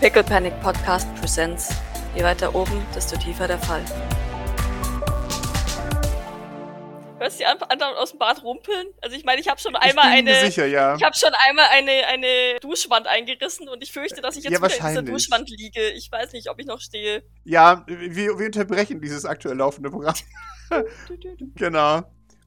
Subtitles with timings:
[0.00, 1.70] Pickle Panic Podcast Presents.
[2.14, 3.84] Je weiter oben, desto tiefer der Fall.
[7.18, 8.86] Hörst du die anderen aus dem Bad rumpeln?
[9.02, 10.46] Also ich meine, ich habe schon einmal ich bin eine.
[10.46, 10.94] Sicher, ja.
[10.94, 14.62] Ich habe schon einmal eine, eine Duschwand eingerissen und ich fürchte, dass ich jetzt Ja,
[14.62, 15.02] wieder in dieser.
[15.02, 15.88] Duschwand liege.
[15.90, 17.24] Ich weiß nicht, ob ich noch stehe.
[17.42, 20.14] Ja, wir, wir unterbrechen dieses aktuell laufende Programm.
[21.56, 22.02] genau.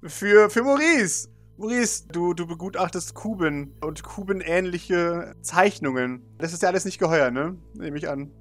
[0.06, 1.28] Für, für Maurice.
[1.62, 6.23] Maurice, du, du begutachtest Kuben und kubenähnliche Zeichnungen.
[6.39, 7.55] Das ist ja alles nicht geheuer, ne?
[7.76, 8.31] Nehme ich an.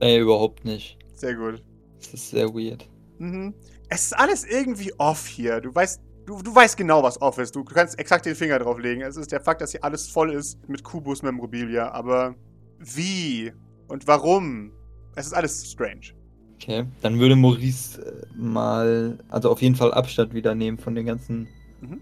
[0.00, 0.98] Nee, überhaupt nicht.
[1.14, 1.62] Sehr gut.
[2.00, 2.88] Das ist sehr weird.
[3.18, 3.54] Mhm.
[3.88, 5.60] Es ist alles irgendwie off hier.
[5.60, 7.54] Du weißt, du, du weißt genau, was off ist.
[7.54, 9.02] Du, kannst exakt den Finger drauf legen.
[9.02, 11.92] Es ist der Fakt, dass hier alles voll ist mit Kubus-Memorabilia.
[11.92, 12.34] Aber
[12.80, 13.52] wie
[13.86, 14.72] und warum?
[15.14, 16.14] Es ist alles strange.
[16.56, 21.06] Okay, dann würde Maurice äh, mal, also auf jeden Fall Abstand wieder nehmen von den
[21.06, 21.46] ganzen
[21.80, 22.00] Mhm.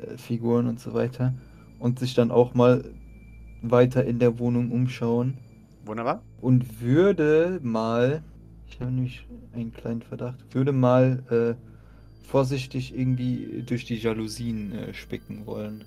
[0.00, 1.34] Äh, Figuren und so weiter.
[1.78, 2.84] Und sich dann auch mal
[3.62, 5.38] weiter in der Wohnung umschauen.
[5.84, 6.22] Wunderbar.
[6.40, 8.22] Und würde mal,
[8.68, 14.94] ich habe nämlich einen kleinen Verdacht, würde mal äh, vorsichtig irgendwie durch die Jalousien äh,
[14.94, 15.84] spicken wollen.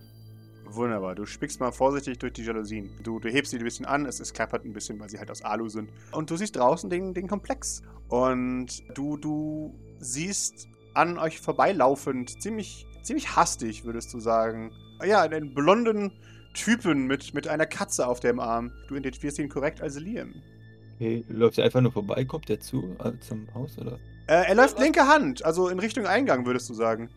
[0.66, 1.14] Wunderbar.
[1.14, 2.89] Du spickst mal vorsichtig durch die Jalousien.
[3.03, 5.30] Du, du hebst sie ein bisschen an, es, es klappert ein bisschen, weil sie halt
[5.30, 5.89] aus Alu sind.
[6.11, 7.83] Und du siehst draußen den, den Komplex.
[8.08, 14.71] Und du, du siehst an euch vorbeilaufend, ziemlich, ziemlich hastig, würdest du sagen.
[15.05, 16.11] Ja, einen blonden
[16.53, 18.71] Typen mit, mit einer Katze auf dem Arm.
[18.87, 20.33] Du identifizierst ihn korrekt als Liam.
[20.95, 23.99] Okay, läuft er einfach nur vorbei, kommt der zu, äh, zum Haus, oder?
[24.27, 27.09] Äh, er läuft linke Hand, also in Richtung Eingang, würdest du sagen.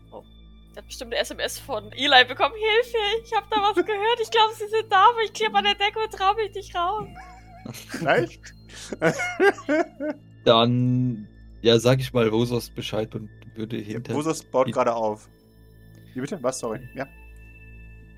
[0.71, 2.53] Ich habe bestimmt eine SMS von Eli bekommen.
[2.55, 4.19] Hilfe, ich habe da was gehört.
[4.21, 6.75] Ich glaube, sie sind da, aber ich kleber an der Decke und trau mich nicht
[6.75, 7.07] raus.
[7.89, 8.53] Vielleicht?
[10.45, 11.27] Dann,
[11.61, 14.13] ja, sag ich mal Rosos Bescheid und würde hinter.
[14.13, 15.27] Vosos baut gerade auf.
[16.17, 16.41] Wie bitte?
[16.41, 16.57] Was?
[16.57, 16.79] Sorry.
[16.95, 17.07] Ja.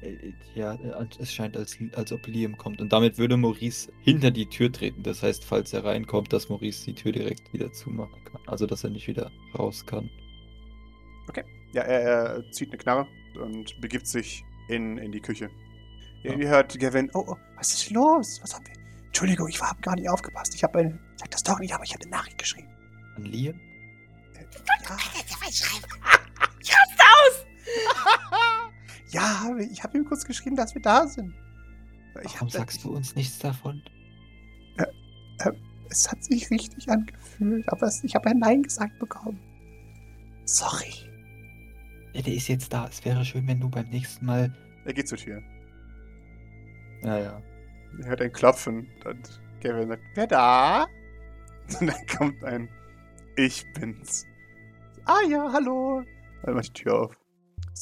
[0.02, 2.80] Äh, Ja, äh, es scheint, als, als ob Liam kommt.
[2.80, 5.04] Und damit würde Maurice hinter die Tür treten.
[5.04, 8.40] Das heißt, falls er reinkommt, dass Maurice die Tür direkt wieder zumachen kann.
[8.48, 10.10] Also, dass er nicht wieder raus kann.
[11.74, 13.08] Ja, er, er zieht eine Knarre
[13.44, 15.50] und begibt sich in, in die Küche.
[16.24, 16.38] Ihr, Ja.
[16.38, 18.40] ihr hört Gavin, oh, oh, was ist los?
[18.42, 18.74] Was haben wir?
[19.08, 20.56] Entschuldigung, ich habe gar nicht aufgepasst.
[20.56, 22.70] Ich habe eine, sag das doch nicht, aber ich habe eine Nachricht geschrieben.
[23.18, 23.60] An Liam?
[24.34, 25.70] Ja, Aus!
[29.10, 31.34] ja ich habe ihm kurz geschrieben, dass wir da sind.
[32.24, 33.82] Ich Warum sagst du uns nichts davon?
[35.90, 39.40] Es hat sich richtig angefühlt, aber es, ich habe ein Nein gesagt bekommen.
[40.46, 40.94] Sorry.
[42.14, 42.88] Ja, der ist jetzt da.
[42.88, 44.54] Es wäre schön, wenn du beim nächsten Mal.
[44.86, 45.42] Er geht zur Tür.
[47.04, 47.42] Ja, ja.
[48.02, 50.88] Er hört ein Klopfen und Gavin sagt, wer da?
[51.80, 52.68] Und dann kommt ein
[53.36, 54.26] Ich bin's.
[55.06, 56.04] Ah ja, hallo.
[56.44, 57.19] Dann macht die Tür auf.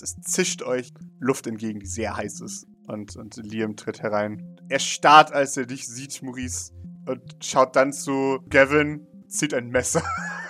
[0.02, 2.68] Es zischt euch Luft entgegen, die sehr heiß ist.
[2.88, 4.60] Und, und Liam tritt herein.
[4.70, 6.72] Er starrt, als er dich sieht, Maurice.
[7.06, 10.04] Und schaut dann zu Gavin, zieht ein Messer.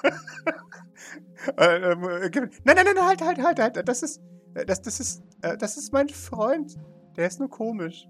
[1.58, 2.30] äh, ähm, äh,
[2.64, 3.88] nein, nein, nein, halt, halt, halt, halt.
[3.88, 4.22] Das ist,
[4.54, 6.76] äh, das, das ist, äh, das ist mein Freund.
[7.16, 8.08] Der ist nur komisch.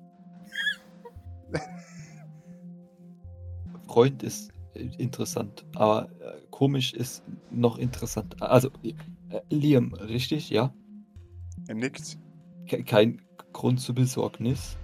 [3.87, 6.09] Freund ist interessant, aber
[6.51, 8.41] komisch ist noch interessant.
[8.41, 8.69] Also,
[9.49, 10.49] Liam, richtig?
[10.49, 10.73] Ja?
[11.67, 12.17] Er nickt.
[12.67, 13.21] Ke- Kein
[13.53, 14.77] Grund zur Besorgnis.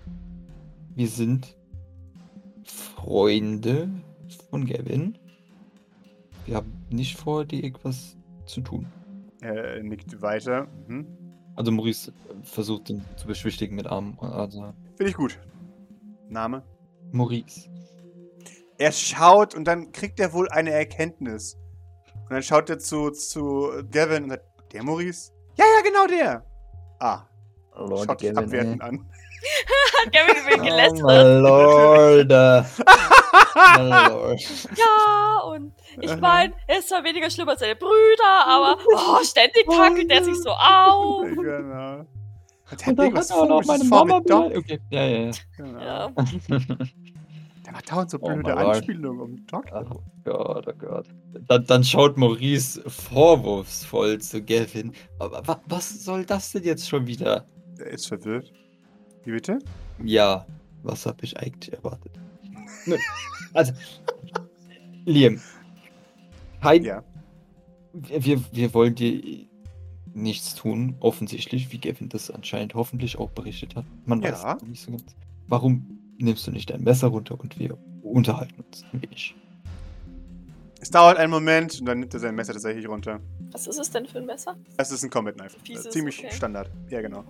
[0.96, 1.56] Wir sind
[2.66, 3.90] Freunde
[4.50, 5.18] von Gavin.
[6.46, 8.88] Wir haben nicht vor, dir irgendwas zu tun.
[9.42, 10.68] Er nickt weiter.
[10.88, 11.08] Mhm.
[11.56, 12.12] Also Maurice
[12.44, 14.18] versucht ihn zu beschwichtigen mit Armen.
[14.20, 15.40] Also Finde ich gut.
[16.30, 16.64] Name?
[17.12, 17.70] Maurice.
[18.78, 21.58] Er schaut und dann kriegt er wohl eine Erkenntnis.
[22.24, 25.32] Und dann schaut er zu, zu Gavin und sagt, der Maurice?
[25.58, 26.46] Ja, ja, genau der.
[27.04, 27.28] Ah,
[27.76, 29.06] Lord schaut dich abwertend an.
[30.00, 31.02] Hat Gavin will Oh, gelästert.
[31.04, 32.30] my lord.
[33.56, 34.42] my lord.
[34.78, 39.68] Ja, und ich meine, er ist zwar weniger schlimm als seine Brüder, aber oh, ständig
[39.68, 41.26] kackelt er sich so auf.
[41.36, 42.06] genau.
[42.88, 44.18] Irgendwas hat er auch noch meine Mama.
[44.18, 45.32] Okay, ja, ja, ja.
[45.58, 45.80] Genau.
[45.82, 46.12] Ja.
[47.74, 48.76] Der macht dauernd so Oh blöde lord.
[48.78, 49.66] Anspielungen um Doc.
[49.74, 51.08] Oh Gott, oh Gott.
[51.48, 54.94] Dann, dann schaut Maurice vorwurfsvoll zu Gavin.
[55.18, 57.48] Aber wa was soll das denn jetzt schon wieder?
[57.80, 58.54] Er ist verwirrt.
[59.24, 59.58] Wie bitte?
[60.04, 60.46] Ja,
[60.84, 62.12] was habe ich eigentlich erwartet?
[62.86, 63.00] Nun,
[63.54, 63.74] also,
[65.06, 65.42] Liam,
[66.62, 67.04] kein, Ja.
[67.94, 69.48] wir, wir wollen dir
[70.14, 73.86] nichts tun, offensichtlich, wie Gavin das anscheinend hoffentlich auch berichtet hat.
[74.06, 74.32] Man Ja.
[74.34, 75.16] weiß nicht so ganz.
[75.48, 79.36] Warum nimmst du nicht dein Messer runter und wir unterhalten uns ein wenig?
[80.82, 83.22] Es dauert einen Moment und dann nimmt er sein Messer tatsächlich runter.
[83.52, 84.58] Was ist es denn für ein Messer?
[84.76, 85.58] Es ist ein Combat Knife.
[85.64, 86.32] Pieces, Ziemlich okay.
[86.36, 86.70] Standard.
[86.90, 87.24] Ja, genau.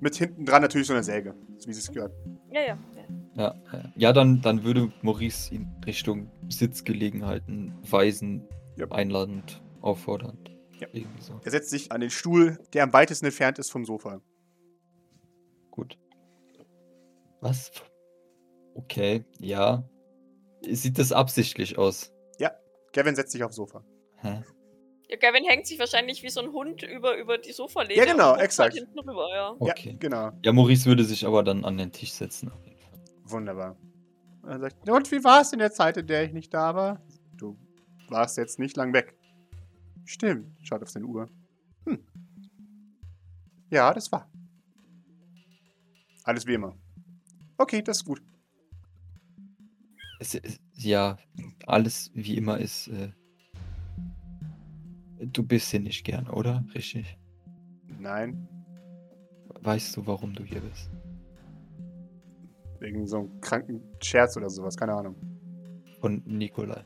[0.00, 2.12] Mit hinten dran natürlich so eine Säge, so wie sie es gehört.
[2.52, 2.78] Ja, ja.
[3.34, 3.54] ja.
[3.96, 8.46] Ja, dann, dann würde Maurice ihn Richtung Sitzgelegenheiten weisen,
[8.76, 8.88] Ja.
[8.90, 10.50] einladend, auffordernd.
[10.78, 10.86] Ja.
[11.18, 11.40] So.
[11.42, 14.20] Er setzt sich an den Stuhl, der am weitesten entfernt ist vom Sofa.
[15.70, 15.98] Gut.
[17.40, 17.70] Was?
[18.74, 19.84] Okay, ja.
[20.62, 22.12] Sieht das absichtlich aus?
[22.92, 23.84] Gavin setzt sich aufs Sofa.
[24.18, 24.42] Hä?
[25.08, 27.98] Ja, Gavin hängt sich wahrscheinlich wie so ein Hund über, über die Sofalehne.
[27.98, 28.74] Ja, genau, exakt.
[28.74, 29.56] Hinten rüber, ja.
[29.58, 29.90] Okay.
[29.92, 30.30] Ja, genau.
[30.42, 32.50] Ja, Maurice würde sich aber dann an den Tisch setzen.
[32.50, 33.00] auf jeden Fall.
[33.24, 33.76] Wunderbar.
[34.44, 37.02] Er sagt, und wie war es in der Zeit, in der ich nicht da war?
[37.36, 37.56] Du
[38.08, 39.16] warst jetzt nicht lang weg.
[40.04, 41.28] Stimmt, schaut auf seine Uhr.
[41.86, 42.04] Hm.
[43.70, 44.30] Ja, das war.
[46.24, 46.76] Alles wie immer.
[47.58, 48.22] Okay, das ist gut.
[50.22, 51.16] Es, es, ja,
[51.66, 52.86] alles wie immer ist.
[52.86, 53.10] Äh,
[55.18, 56.64] du bist hier nicht gern, oder?
[56.76, 57.18] Richtig.
[57.98, 58.48] Nein,
[59.64, 60.90] Weißt du, warum du hier bist?
[62.78, 65.14] wegen so einem kranken Scherz oder sowas, keine Ahnung.
[66.00, 66.84] Von Nikolai.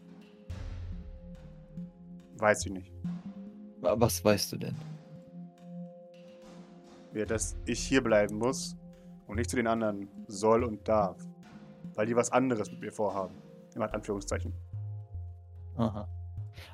[2.39, 2.93] Weiß ich nicht.
[3.81, 4.77] Wa- Was weißt du denn?
[7.15, 8.77] Ja, dass ich hier bleiben muss
[9.27, 11.17] und nicht zu den anderen soll und darf.
[11.97, 13.43] Weil die was anderes mit mir vorhaben.
[13.75, 14.53] Immer Anführungszeichen.
[15.77, 16.09] Aha.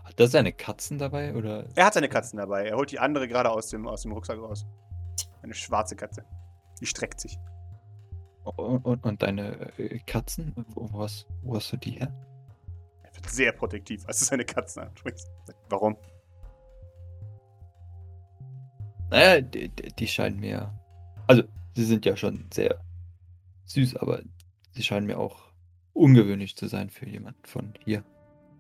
[0.05, 1.67] Hat er seine Katzen dabei oder?
[1.75, 2.67] Er hat seine Katzen dabei.
[2.67, 4.67] Er holt die andere gerade aus dem, aus dem Rucksack raus.
[5.43, 6.25] Eine schwarze Katze.
[6.81, 7.39] Die streckt sich.
[8.45, 10.55] Und, und, und deine äh, Katzen?
[10.75, 12.13] Wo, hast, wo hast du die her?
[13.03, 15.31] Er wird sehr protektiv, als du seine Katzen ansprichst.
[15.69, 15.97] Warum?
[19.11, 20.73] Naja, die die scheinen mir.
[21.29, 21.45] Also,
[21.77, 22.81] sie sind ja schon sehr
[23.67, 24.23] süß, aber
[24.73, 25.51] sie scheinen mir auch
[25.95, 28.03] ungewöhnlich zu sein für jemanden von hier.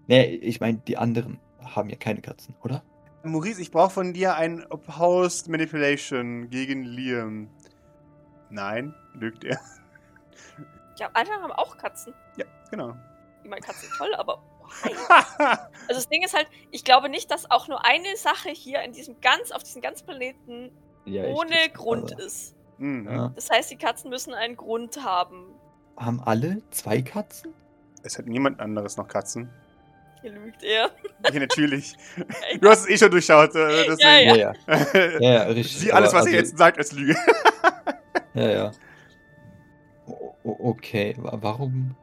[0.06, 2.82] Nee, ich meine, die anderen haben ja keine Katzen, oder?
[3.24, 7.48] Maurice, ich brauche von dir ein Opposed Manipulation gegen Liam.
[8.50, 9.58] Nein, lügt er.
[10.98, 12.12] Ja, andere haben auch Katzen.
[12.36, 12.94] ja, genau.
[13.42, 14.42] Ich meine, Katzen toll, aber
[14.82, 14.92] why?
[15.88, 18.92] Also das Ding ist halt, ich glaube nicht, dass auch nur eine Sache hier in
[18.92, 20.70] diesem ganz, auf diesem ganzen Planeten
[21.06, 22.54] Ja, ohne Grund ist.
[22.76, 23.06] mhm.
[23.10, 23.28] Ja.
[23.34, 25.54] Das heißt, die Katzen müssen einen Grund haben.
[25.96, 27.52] Haben alle zwei Katzen?
[28.02, 29.48] Es hat niemand anderes noch Katzen.
[30.22, 30.90] Hier lügt er.
[31.32, 31.94] Ja, natürlich.
[32.60, 33.54] Du hast es eh schon durchschaut.
[33.54, 34.00] Äh, deswegen.
[34.00, 34.36] Ja, ja.
[34.36, 34.54] ja.
[35.20, 35.78] Ja, ja, richtig.
[35.78, 37.16] Sieh alles, was er also- jetzt sagt, als Lüge.
[38.34, 38.70] Ja, ja.
[40.06, 40.34] O
[40.70, 41.94] okay, wa- warum,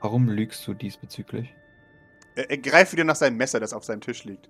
[0.00, 1.54] warum lügst du diesbezüglich?
[2.34, 4.48] Er, er greift wieder nach seinem Messer, das auf seinem Tisch liegt.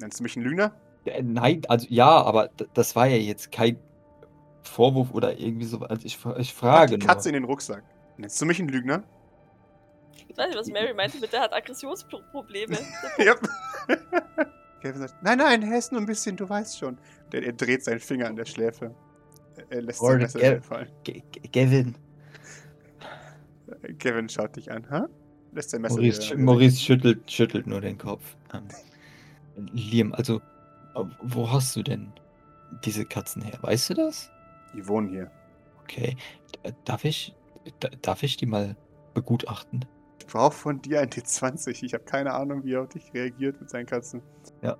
[0.00, 0.74] Nennst du mich einen Lügner?
[1.22, 3.78] Nein, also ja, aber das war ja jetzt kein
[4.62, 5.80] Vorwurf oder irgendwie so.
[5.80, 7.36] Also ich, ich frage die Katze nur.
[7.36, 7.82] in den Rucksack.
[8.16, 9.02] Nennst du mich einen Lügner?
[10.28, 12.78] Ich weiß nicht, was Mary meinte, mit der hat Aggressionsprobleme.
[13.18, 13.34] ja.
[14.80, 16.98] Kevin sagt, nein, nein, er ist nur ein bisschen, du weißt schon.
[17.32, 18.94] Der, er dreht seinen Finger an der Schläfe.
[19.70, 20.88] Er- lässt sein Lord Messer Gav- fallen.
[21.04, 21.94] Ge- Ge- Gavin.
[23.98, 25.02] Kevin schaut dich an, hä?
[25.52, 28.36] Lässt sein Messer Maurice, sch- Maurice schüttelt, schüttelt nur den Kopf.
[28.52, 28.68] Ähm,
[29.72, 30.40] Liam, also,
[31.22, 32.12] wo hast du denn
[32.84, 33.58] diese Katzen her?
[33.62, 34.30] Weißt du das?
[34.74, 35.30] Die wohnen hier.
[35.82, 36.16] Okay.
[36.84, 37.34] Darf ich,
[38.02, 38.76] darf ich die mal
[39.14, 39.84] begutachten?
[40.18, 41.84] Ich brauche von dir ein T20.
[41.84, 44.22] Ich habe keine Ahnung, wie er auf dich reagiert mit seinen Katzen.
[44.62, 44.76] Ja.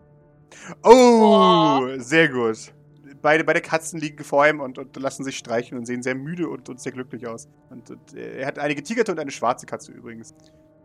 [0.82, 2.72] Oh, sehr gut.
[3.20, 6.48] Beide, beide Katzen liegen vor ihm und, und lassen sich streicheln und sehen sehr müde
[6.48, 7.48] und, und sehr glücklich aus.
[7.70, 10.34] Und, und er hat eine getigerte und eine schwarze Katze übrigens.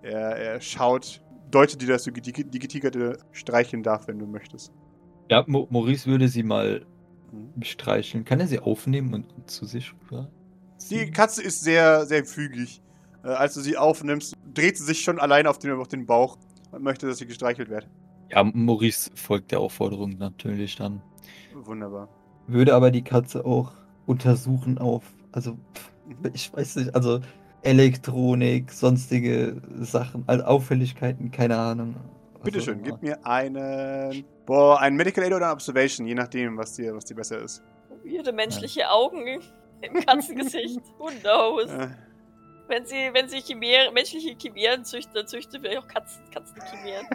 [0.01, 4.71] Er, er schaut, deutet dir, dass du die, die getigerte streicheln darf, wenn du möchtest.
[5.29, 6.85] Ja, Maurice würde sie mal
[7.31, 7.61] Mhm.
[7.63, 8.25] streicheln.
[8.25, 10.29] Kann er sie aufnehmen und, und zu sich rüber?
[10.89, 12.81] Die Katze ist sehr, sehr fügig.
[13.23, 16.37] Äh, als du sie aufnimmst, dreht sie sich schon alleine auf den, auf den Bauch
[16.71, 17.87] und möchte, dass sie gestreichelt wird.
[18.29, 21.01] Ja, Maurice folgt der Aufforderung natürlich dann.
[21.53, 22.07] Wunderbar.
[22.47, 23.73] Würde aber die Katze auch
[24.05, 25.57] untersuchen auf, also
[26.09, 26.31] Mhm.
[26.33, 27.19] ich weiß nicht, also
[27.61, 31.95] Elektronik, sonstige Sachen, also Auffälligkeiten, keine Ahnung.
[32.43, 34.23] Bitteschön, auch gib mir einen.
[34.45, 37.61] Boah, ein Medical Aid oder ein Observation, je nachdem, was dir, was dir besser ist.
[38.03, 39.41] Weirde menschliche Augen
[39.81, 40.79] im Katzengesicht.
[40.97, 41.69] Who knows?
[41.69, 41.89] Äh,
[42.67, 47.05] Wenn sie, wenn sie Chimäre, menschliche Chimären züchten, züchten vielleicht auch Katzen, Katzenchimären.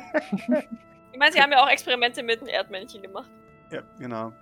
[1.13, 3.31] ich meine, sie haben ja auch Experimente mit den Erdmännchen gemacht.
[3.71, 4.33] ja, genau.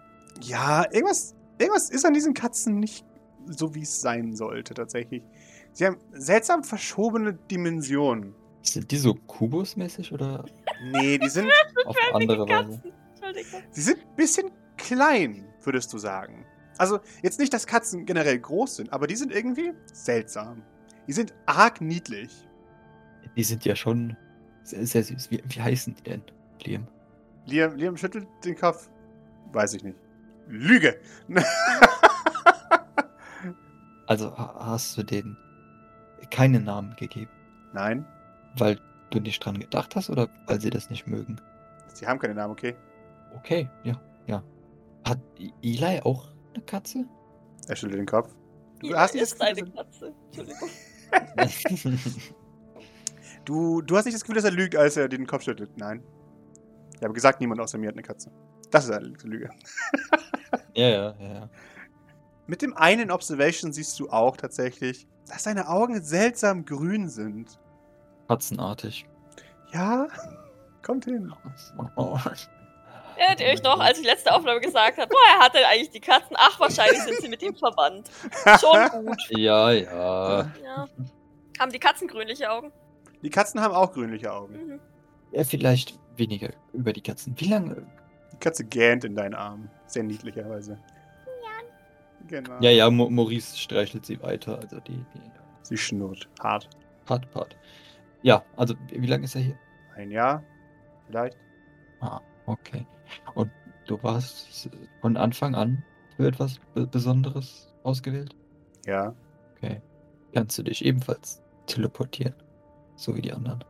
[0.41, 3.05] Ja, irgendwas, irgendwas ist an diesen Katzen nicht
[3.47, 5.23] so, wie es sein sollte, tatsächlich.
[5.73, 8.35] Sie haben seltsam verschobene Dimensionen.
[8.63, 10.45] Sind die so kubusmäßig oder
[10.93, 11.51] Nee, die sind,
[11.85, 12.81] auf andere Weise?
[12.81, 13.63] Katzen.
[13.71, 16.47] Sie sind ein bisschen klein, würdest du sagen.
[16.79, 20.63] Also, jetzt nicht, dass Katzen generell groß sind, aber die sind irgendwie seltsam.
[21.07, 22.49] Die sind arg niedlich.
[23.37, 24.17] Die sind ja schon
[24.63, 25.31] sehr, sehr süß.
[25.31, 26.23] Wie, wie heißen die denn,
[26.65, 26.87] Liam?
[27.47, 28.89] Liam, Liam schüttelt den Kopf.
[29.53, 29.99] Weiß ich nicht.
[30.49, 30.99] Lüge!
[34.07, 35.37] Also ha- hast du denen
[36.31, 37.31] keinen Namen gegeben,
[37.73, 38.05] Nein,
[38.59, 38.79] weil
[39.11, 41.41] du nicht dran gedacht hast oder weil sie das nicht mögen?
[41.95, 42.75] sie haben keine Namen, okay?
[43.37, 44.43] Okay, ja, ja.
[45.07, 45.19] Hat
[45.63, 47.05] Eli auch eine Katze?
[47.69, 48.35] Er schüttelt den Kopf.
[48.81, 50.15] Du Hier hast nicht das ist eine Gefühl, dass Katze.
[50.27, 50.69] Entschuldigung.
[53.45, 55.71] du, du hast nicht das Gefühl, dass er lügt, als er den Kopf schüttelt.
[55.77, 56.03] Nein.
[56.97, 58.31] Ich habe gesagt, niemand außer mir hat eine Katze.
[58.71, 59.51] Das ist eine Lüge.
[60.75, 61.51] ja, ja, ja, ja.
[62.47, 67.59] Mit dem einen Observation siehst du auch tatsächlich, dass deine Augen seltsam grün sind.
[68.29, 69.07] Katzenartig.
[69.73, 70.09] Ja,
[70.83, 71.33] kommt hin.
[73.23, 76.01] Erinnert ihr euch noch, als ich letzte Aufnahme gesagt habe, woher hat er eigentlich die
[76.01, 76.37] Katzen?
[76.37, 78.11] Ach, wahrscheinlich sind sie mit ihm verwandt.
[78.59, 79.19] Schon gut.
[79.31, 80.51] Ja, ja.
[80.63, 80.89] Ja.
[81.61, 82.73] Haben die Katzen grünliche Augen?
[83.23, 84.55] Die Katzen haben auch grünliche Augen.
[84.55, 84.81] Mhm.
[85.31, 87.35] Ja, vielleicht weniger über die Katzen.
[87.39, 87.87] Wie lange?
[88.33, 89.71] Die Katze gähnt in deinen Armen.
[89.87, 90.79] Sehr niedlicherweise.
[92.27, 92.59] Genau.
[92.61, 94.59] Ja, ja, Mo Maurice streichelt sie weiter.
[94.59, 95.21] Also die, die
[95.63, 96.29] Sie schnurrt.
[96.41, 96.69] Hart.
[97.07, 97.57] Part, Part.
[98.23, 99.59] Ja, also wie lange ist er hier?
[99.97, 100.43] Ein Jahr.
[101.07, 101.37] Vielleicht.
[102.01, 102.85] Ah, okay.
[103.35, 103.51] Und
[103.87, 105.85] du warst von Anfang an
[106.17, 108.35] für etwas Be Besonderes ausgewählt?
[108.87, 109.15] Ja.
[109.57, 109.81] Okay.
[110.35, 112.35] Kannst du dich ebenfalls teleportieren?
[112.97, 113.65] So wie die anderen?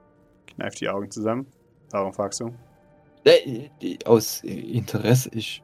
[0.46, 1.46] Kneift die Augen zusammen.
[1.90, 2.54] Warum fragst du?
[3.24, 3.68] Äh,
[4.04, 5.62] aus Interesse, ich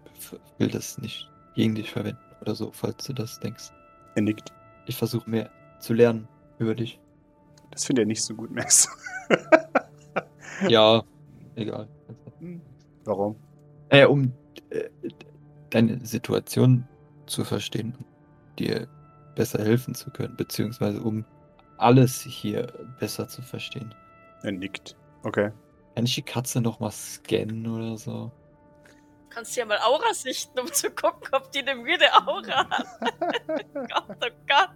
[0.58, 3.70] will das nicht gegen dich verwenden oder so, falls du das denkst.
[4.14, 4.52] Er nickt.
[4.86, 7.00] Ich versuche mehr zu lernen über dich.
[7.70, 8.88] Das findet er nicht so gut, du.
[10.68, 11.02] Ja,
[11.56, 11.88] egal.
[13.04, 13.36] Warum?
[13.90, 14.32] Äh, um
[14.70, 14.88] äh,
[15.70, 16.86] deine Situation
[17.26, 17.94] zu verstehen,
[18.58, 18.88] dir
[19.34, 21.24] besser helfen zu können, beziehungsweise um
[21.78, 22.66] alles hier
[22.98, 23.94] besser zu verstehen.
[24.42, 24.96] Er nickt.
[25.22, 25.52] Okay.
[25.94, 28.30] Kann ich die Katze noch mal scannen oder so?
[29.30, 32.86] Kannst ja mal Aura sichten, um zu gucken, ob die eine müde Aura hat.
[33.74, 34.70] Gott, oh Gott.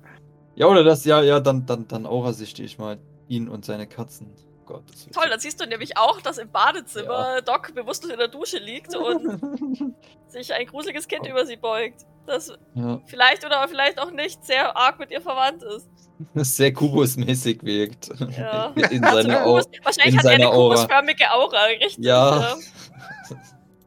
[0.55, 3.87] Ja, oder das, ja, ja, dann, dann, dann Aura sichte ich mal ihn und seine
[3.87, 4.33] Katzen.
[4.73, 8.29] Gott, das Toll, dann siehst du nämlich auch, dass im Badezimmer Doc bewusstlos in der
[8.29, 9.95] Dusche liegt und
[10.29, 11.31] sich ein gruseliges Kind Oh.
[11.31, 12.03] über sie beugt.
[12.27, 15.89] Das ja, vielleicht oder vielleicht auch nicht sehr arg mit ihr verwandt ist.
[16.35, 18.11] das sehr Kubus-mäßig wirkt.
[18.39, 18.67] Ja.
[18.91, 19.63] In seiner Aura.
[19.83, 20.75] wahrscheinlich in hat er eine Aura.
[20.77, 21.97] kubusförmige Aura, richtig.
[22.05, 22.57] Ja.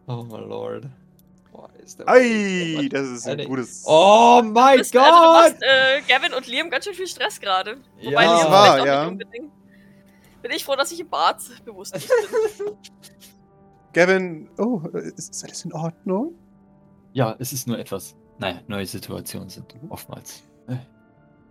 [0.08, 0.86] Oh my lord.
[2.06, 3.84] Ei, das ist ein gutes.
[3.88, 5.34] Oh mein Das, also du Gott!
[5.34, 7.78] machst äh, Gavin und Liam ganz schön viel Stress gerade.
[8.04, 8.36] Wobei Ja.
[8.36, 9.02] Liam Das war, vielleicht auch ja.
[9.04, 9.52] nicht unbedingt.
[10.46, 11.94] Bin ich froh, dass ich im Bad bewusst
[12.60, 12.68] bin.
[13.94, 16.36] Gavin, oh, ist, ist alles in Ordnung?
[17.14, 18.16] Ja, es ist nur etwas.
[18.38, 19.90] Naja, neue Situationen sind Mhm.
[19.90, 20.44] oftmals.
[20.68, 20.76] Äh,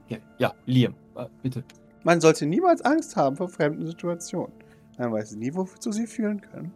[0.06, 1.64] Ja, ja Liam, äh, bitte.
[2.04, 4.52] Man sollte niemals Angst haben vor fremden Situationen.
[4.96, 6.72] Man weiß nie, wozu sie führen können.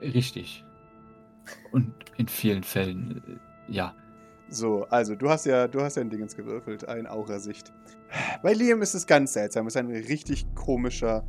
[0.00, 0.64] Richtig.
[1.72, 3.92] Und in vielen Fällen, äh, ja.
[4.50, 7.72] So, also du hast ja, du hast ja ein Dingens gewürfelt, ein Aurasicht.
[8.40, 9.66] Bei Liam ist es ganz seltsam.
[9.66, 11.24] Es ist ein richtig komischer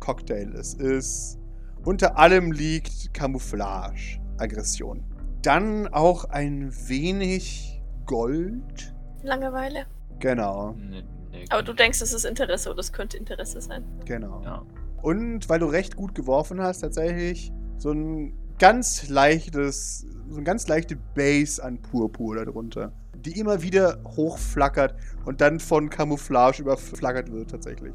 [0.00, 0.54] Cocktail.
[0.54, 1.38] Es ist
[1.84, 5.04] unter allem liegt Camouflage, Aggression.
[5.42, 8.94] Dann auch ein wenig Gold.
[9.22, 9.86] Langeweile.
[10.18, 13.84] Genau, Nee, nee, Aber du denkst, es ist Interesse oder es könnte Interesse sein.
[14.04, 14.42] genau.
[14.42, 14.62] Ja.
[15.02, 20.66] Und weil du recht gut geworfen hast, tatsächlich so ein ganz leichtes, so ein ganz
[20.66, 27.50] leichte Base an Purpur darunter, die immer wieder hochflackert und dann von Camouflage überflackert wird
[27.50, 27.92] tatsächlich.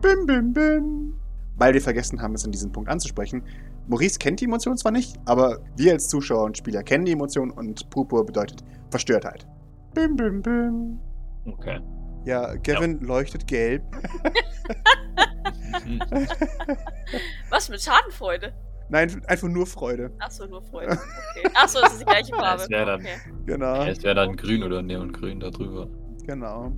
[0.00, 1.14] Bim, bim, bim.
[1.56, 3.42] Weil wir vergessen haben, es an diesem Punkt anzusprechen.
[3.86, 7.50] Maurice kennt die Emotion zwar nicht, aber wir als Zuschauer und Spieler kennen die Emotion
[7.50, 9.46] und Purpur bedeutet Verstörtheit.
[9.94, 10.98] Bim, bim, bim.
[11.46, 11.80] Okay.
[12.24, 13.82] Ja, Gavin leuchtet gelb.
[17.50, 18.52] Was mit Schadenfreude?
[18.88, 20.10] Nein, einfach nur Freude.
[20.18, 20.92] Achso, nur Freude.
[20.92, 21.48] Okay.
[21.54, 22.62] Achso, das ist die gleiche Farbe.
[22.62, 23.16] Es wäre dann- Okay.
[23.46, 23.84] Genau.
[23.84, 25.88] Es wäre dann grün oder neongrün da drüber.
[26.26, 26.72] Genau.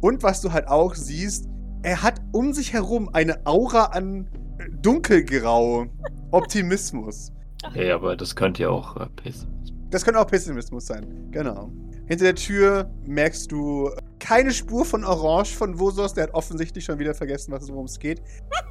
[0.00, 1.48] Und was du halt auch siehst,
[1.82, 4.26] er hat um sich herum eine Aura an
[4.58, 5.86] äh, dunkelgrau
[6.30, 7.32] Optimismus.
[7.72, 9.72] Hey, aber das könnte ja auch äh, Pessimismus.
[9.90, 11.28] Das könnte auch Pessimismus sein.
[11.30, 11.70] Genau.
[12.06, 16.14] Hinter der Tür merkst du keine Spur von Orange von Vosos.
[16.14, 18.22] Der hat offensichtlich schon wieder vergessen, was worum es geht.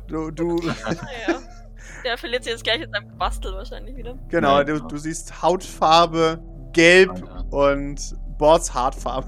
[0.07, 1.39] Du, du, Naja.
[2.03, 4.17] Der verliert sich jetzt gleich in seinem Bastel wahrscheinlich wieder.
[4.29, 4.87] genau, Ja, du, genau.
[4.87, 6.39] du siehst Hautfarbe,
[6.73, 9.27] Gelb Ah, und Bords Haarfarbe.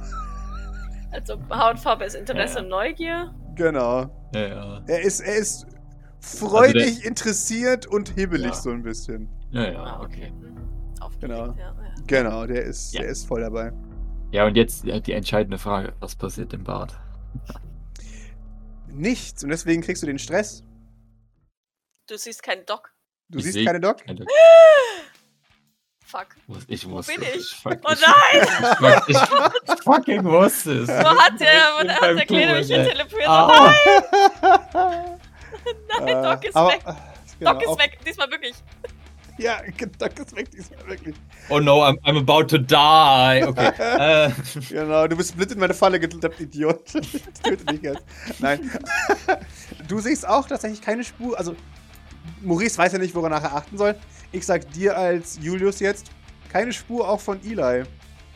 [1.12, 2.64] Also Hautfarbe ist Interesse Ja.
[2.64, 3.34] und Neugier.
[3.60, 4.10] Genau.
[4.34, 4.84] Ja, ja.
[4.88, 5.68] Er ist, er ist
[6.22, 8.54] freudig, Also interessiert und hibbelig Ja.
[8.54, 9.28] so ein bisschen.
[9.52, 10.32] Ja, ja, Ah, okay.
[10.32, 10.58] Mhm.
[11.20, 11.48] Genau.
[11.48, 11.56] ja.
[11.58, 11.76] ja.
[12.08, 13.02] Genau, der ist, Ja.
[13.02, 13.74] der ist voll dabei.
[14.32, 15.94] Ja, und jetzt äh, die entscheidende Frage.
[16.00, 16.98] Was passiert im Bad?
[18.88, 20.64] Nichts und deswegen kriegst du den Stress.
[22.08, 22.94] Du siehst keinen Doc.
[23.30, 24.06] Du Ich siehst keine Doc?
[24.06, 24.26] keine-
[26.10, 26.28] Fuck.
[26.68, 27.36] Ich wusste bin es.
[27.36, 27.56] ich?
[27.56, 28.48] Fuck, Oh nein!
[29.08, 30.88] Ich, ich fucking wusste es.
[30.90, 32.84] Wo hat der, wo bin hat der Kleine mich ey.
[32.84, 33.30] teleportiert?
[33.30, 33.74] Ah.
[36.00, 36.82] Nein, Doc ist Äh, aber- weg.
[37.40, 38.56] genau, Doc ist weg, diesmal wirklich.
[39.38, 39.62] Ja,
[40.00, 41.16] Doc ist weg, diesmal wirklich.
[41.48, 43.42] Oh no, I'm, I'm about to die.
[43.48, 43.72] Okay.
[44.28, 44.32] äh,
[44.68, 46.82] Genau, du bist blind in meine Falle getlappt, Idiot.
[46.94, 47.10] Das
[47.42, 48.04] tötet dich jetzt.
[48.40, 48.70] Nein.
[49.88, 51.38] Du siehst auch tatsächlich keine Spur.
[51.38, 51.56] Also,
[52.42, 53.96] Maurice weiß ja nicht, woran er achten soll.
[54.32, 56.08] Ich sag dir als Julius jetzt,
[56.52, 57.84] keine Spur auch von Eli.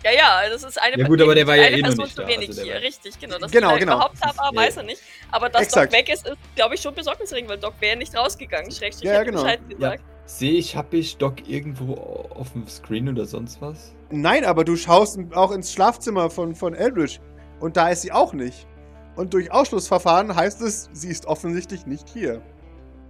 [0.03, 2.15] Ja, ja, das ist eine Ja gut, aber der war ja eine eh Person nicht
[2.15, 2.73] zu da, wenig also hier.
[2.73, 3.37] war- Richtig, genau.
[3.37, 3.95] Das Genau, genau, genau.
[3.95, 4.81] überhaupt da war, Ja, weiß ja.
[4.81, 5.01] er nicht.
[5.31, 5.93] Aber dass Exakt.
[5.93, 8.69] Doc weg ist, ist, glaube ich, schon besorgniserregend, weil Doc wäre nicht rausgegangen.
[8.71, 9.43] Schrägstrich Ja, ja, genau.
[9.43, 10.03] Bescheid gesagt.
[10.25, 11.93] Sehe ich, hab ich Doc irgendwo
[12.35, 13.93] auf dem Screen oder sonst was?
[14.09, 17.19] Nein, aber du schaust auch ins Schlafzimmer von, von Eldridge.
[17.61, 18.67] Und da ist sie auch nicht.
[19.15, 22.41] Und durch Ausschlussverfahren heißt es, sie ist offensichtlich nicht hier.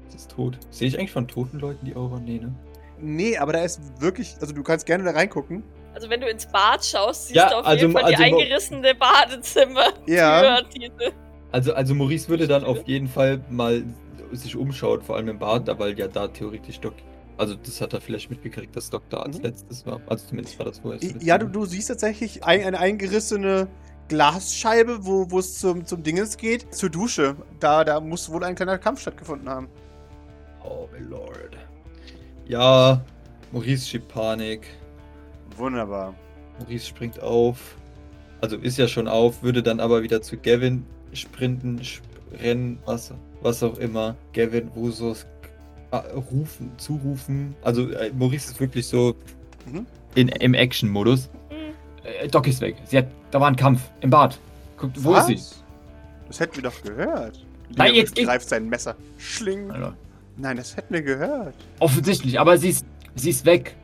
[0.10, 0.60] Sie ist tot.
[0.70, 2.20] Sehe ich eigentlich von toten Leuten die Aura?
[2.20, 2.54] Nee, ne?
[3.04, 5.64] Nee, aber da ist wirklich, also du kannst gerne da reingucken.
[5.94, 8.24] Also wenn du ins Bad schaust, siehst Ja, du auf also- jeden Fall die also-
[8.38, 9.94] eingerissene Badezimmer.
[10.08, 10.62] Ja.
[10.64, 11.12] diese.
[11.52, 13.84] Also, also Maurice würde dann auf jeden Fall mal
[14.32, 16.94] sich umschauen, vor allem im Bad, da weil ja da theoretisch Doc.
[17.38, 19.44] Also das hat er vielleicht mitgekriegt, dass Doc da als Mhm.
[19.44, 20.00] letztes war.
[20.08, 21.00] Also zumindest war das vorher.
[21.22, 23.68] Ja, du, du siehst tatsächlich ein, eine eingerissene
[24.08, 27.36] Glasscheibe, wo wo es zum, zum Dingens geht, zur Dusche.
[27.60, 29.68] Da, da muss wohl ein kleiner Kampf stattgefunden haben.
[30.64, 31.58] Oh my lord.
[32.48, 33.02] Ja,
[33.52, 34.68] Maurice schiebt Panik.
[35.58, 36.14] Wunderbar.
[36.60, 37.76] Maurice springt auf.
[38.42, 42.04] Also ist ja schon auf, würde dann aber wieder zu Gavin sprinten, sp
[42.42, 44.16] rennen, was, was auch immer.
[44.34, 45.26] Gavin, Wusos
[45.92, 47.56] äh, rufen, zurufen.
[47.62, 49.16] Also äh, Maurice ist wirklich so
[49.66, 49.86] Mhm.
[50.16, 51.30] in, im Action-Modus.
[51.50, 51.74] Hm.
[52.04, 52.76] Äh, Doc ist weg.
[52.86, 54.38] Sie hat, da war ein Kampf im Bad.
[54.78, 55.40] Guckt, wo ist sie?
[56.28, 57.46] Das hätten wir doch gehört.
[57.78, 58.96] Nein, jetzt greift sein Messer.
[59.18, 59.72] Schling.
[59.72, 59.96] Alter.
[60.38, 61.56] Nein, das hätten wir gehört.
[61.80, 62.86] Offensichtlich, aber sie ist,
[63.16, 63.76] sie ist weg.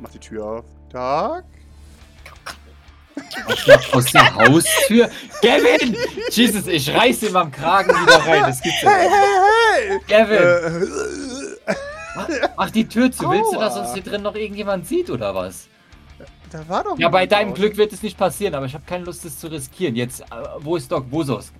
[0.00, 0.64] Mach die Tür auf.
[0.90, 1.44] Tag.
[3.46, 5.10] Aus der, aus der Haustür.
[5.42, 5.96] Gavin!
[6.30, 8.42] Jesus, ich reiß ihm am Kragen wieder rein.
[8.42, 10.08] Das gibt's ja Hey, nicht.
[10.08, 10.26] hey, hey!
[10.26, 10.88] Gavin!
[11.66, 11.74] Äh,
[12.16, 13.28] Mach, mach die Tür zu.
[13.28, 15.68] Willst du, dass uns hier drin noch irgendjemand sieht oder was?
[16.50, 17.62] da war doch Ja, bei deinem draußen.
[17.64, 19.96] Glück wird es nicht passieren, aber ich habe keine Lust, es zu riskieren.
[19.96, 20.24] Jetzt, äh,
[20.60, 21.10] wo ist Doc?
[21.10, 21.52] Wosos?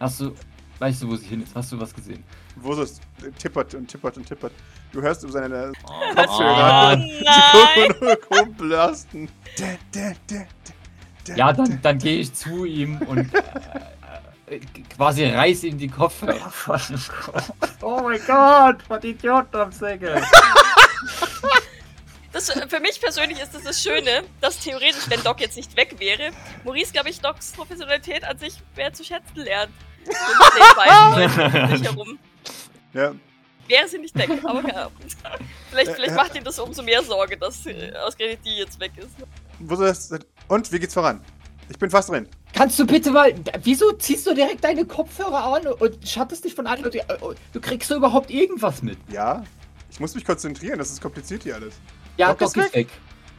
[0.00, 0.34] Hast du,
[0.80, 1.54] weißt du, wo sie hin ist?
[1.54, 2.24] Hast du was gesehen?
[2.56, 3.00] Wo ist es?
[3.38, 4.52] Tippert und tippert und tippert.
[4.92, 7.10] Du hörst über seine Oh Kopfhörer nein!
[8.00, 9.28] die Kurven blasten.
[11.36, 11.52] Ja, da.
[11.52, 14.60] dann, dann gehe ich zu ihm und äh, äh,
[14.94, 17.52] quasi reiß ihm die Kopfhörer von dem Kopf.
[17.80, 20.20] Oh mein Gott, was Idioten am Säckel.
[22.32, 25.96] Das, für mich persönlich ist das das Schöne, dass theoretisch, wenn Doc jetzt nicht weg
[25.98, 26.30] wäre,
[26.64, 29.70] Maurice, glaube ich, Docs Professionalität an sich mehr zu schätzen lernt.
[30.06, 32.18] Mit den beiden Leuten um sich herum.
[32.94, 33.14] Ja,
[33.68, 34.92] Wäre sie nicht weg, aber keine Ahnung.
[35.70, 38.90] Vielleicht, Äh, vielleicht macht ihm das umso mehr Sorge, dass äh, ausgerechnet die jetzt weg
[38.96, 39.10] ist.
[39.60, 40.20] wo ist das?
[40.48, 41.20] Und wie geht's voran?
[41.70, 42.28] Ich bin fast drin.
[42.52, 43.32] Kannst du bitte mal.
[43.62, 46.82] Wieso ziehst du direkt deine Kopfhörer an und schattest dich von an?
[47.52, 48.98] Du kriegst du überhaupt irgendwas mit?
[49.10, 49.44] Ja,
[49.90, 51.74] ich muss mich konzentrieren, das ist kompliziert hier alles.
[52.18, 52.88] Ja, Doc Doc ist ist weg.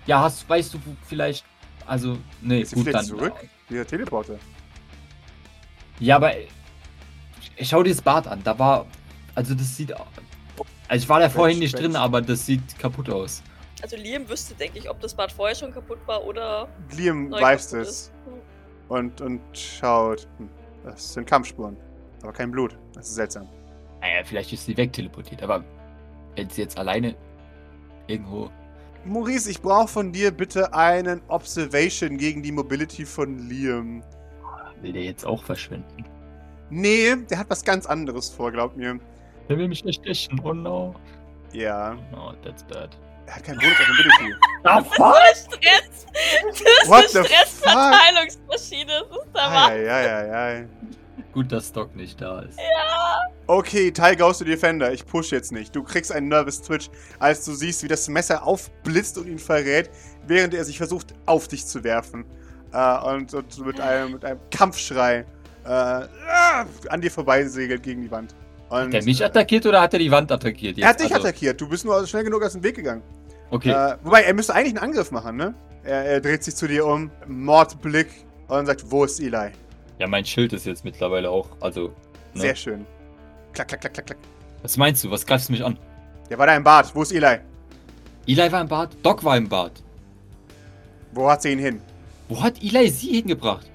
[0.08, 1.46] Ja, hast, weißt du vielleicht.
[1.86, 3.06] Also, nee, Ist gut dann.
[3.06, 3.34] zurück?
[3.70, 4.36] Dieser Teleporter.
[6.00, 6.32] Ja, aber
[7.58, 8.42] ich schau dir das Bad an.
[8.44, 8.86] Da war.
[9.36, 9.93] Also, das sieht.
[9.93, 13.41] Also, ich war da vorhin nicht drin, aber das sieht kaputt aus.
[13.84, 17.41] Also Liam wüsste, denke ich, ob das Bad vorher schon kaputt war oder Liam neu
[17.41, 18.12] weiß es ist.
[18.26, 18.34] Hm.
[18.88, 20.26] und, und schaut.
[20.38, 20.48] Hm,
[20.86, 21.76] das sind Kampfspuren,
[22.22, 22.78] aber kein Blut.
[22.93, 23.50] Das ist seltsam.
[24.00, 25.65] Naja, vielleicht ist sie wegteleportiert, aber
[26.38, 27.13] wenn sie jetzt alleine
[28.08, 28.50] irgendwo.
[29.04, 34.02] Maurice, ich brauche von dir bitte einen Observation gegen die Mobility von Liam.
[34.82, 36.06] Will der jetzt auch verschwinden?
[36.69, 38.98] Nee, der hat was ganz anderes vor, glaub mir.
[39.49, 40.39] Der will mich erstechen.
[40.43, 40.95] Oh no.
[41.51, 42.89] Ja, No, that's bad.
[43.27, 44.36] er hat keinen Bonus auf Mobility.
[44.63, 45.15] Ah, fuck!
[45.36, 46.06] Stress!
[46.82, 49.03] Das What ist eine Stressverteilungsmaschine.
[49.10, 49.71] Das ist der Mann.
[49.71, 50.67] Eieiei.
[51.32, 52.58] Gut, dass Doc nicht da ist.
[53.47, 54.91] Okay, Ty Goes to Defender.
[54.93, 55.75] Ich push jetzt nicht.
[55.75, 59.89] Du kriegst einen Nervous Twitch, als du siehst, wie das Messer aufblitzt und ihn verrät,
[60.27, 62.25] während er sich versucht, auf dich zu werfen.
[62.71, 65.25] Äh, und, und mit, einem, mit einem Kampfschrei
[65.65, 68.34] äh, an dir vorbeisegelt gegen die Wand.
[68.74, 70.80] Und, Hat er mich attackiert oder hat er die Wand attackiert?
[70.80, 71.62] Er hat dich Also, attackiert.
[71.62, 73.04] Du bist nur schnell genug aus dem Weg gegangen.
[73.52, 73.70] Okay.
[73.70, 75.54] Äh, wobei, er müsste eigentlich einen Angriff machen, ne?
[75.84, 78.08] Er, er dreht sich zu dir um, Mordblick
[78.48, 79.52] und sagt, wo ist Eli?
[80.00, 81.50] Ja, mein Schild ist jetzt mittlerweile auch.
[81.60, 81.94] Also.
[82.34, 82.42] Ne?
[82.42, 82.84] Sehr schön.
[83.54, 84.18] Klack, klack, klack, klack, klack.
[84.64, 85.12] Was meinst du?
[85.12, 85.78] Was greifst du mich an?
[86.32, 86.96] Der war da im Bad.
[86.96, 87.42] Wo ist Eli?
[88.26, 88.90] Eli war im Bad.
[89.04, 89.84] Doc war im Bad.
[91.12, 91.80] Wo hat sie ihn hin?
[92.28, 93.70] Wo hat Eli sie hingebracht?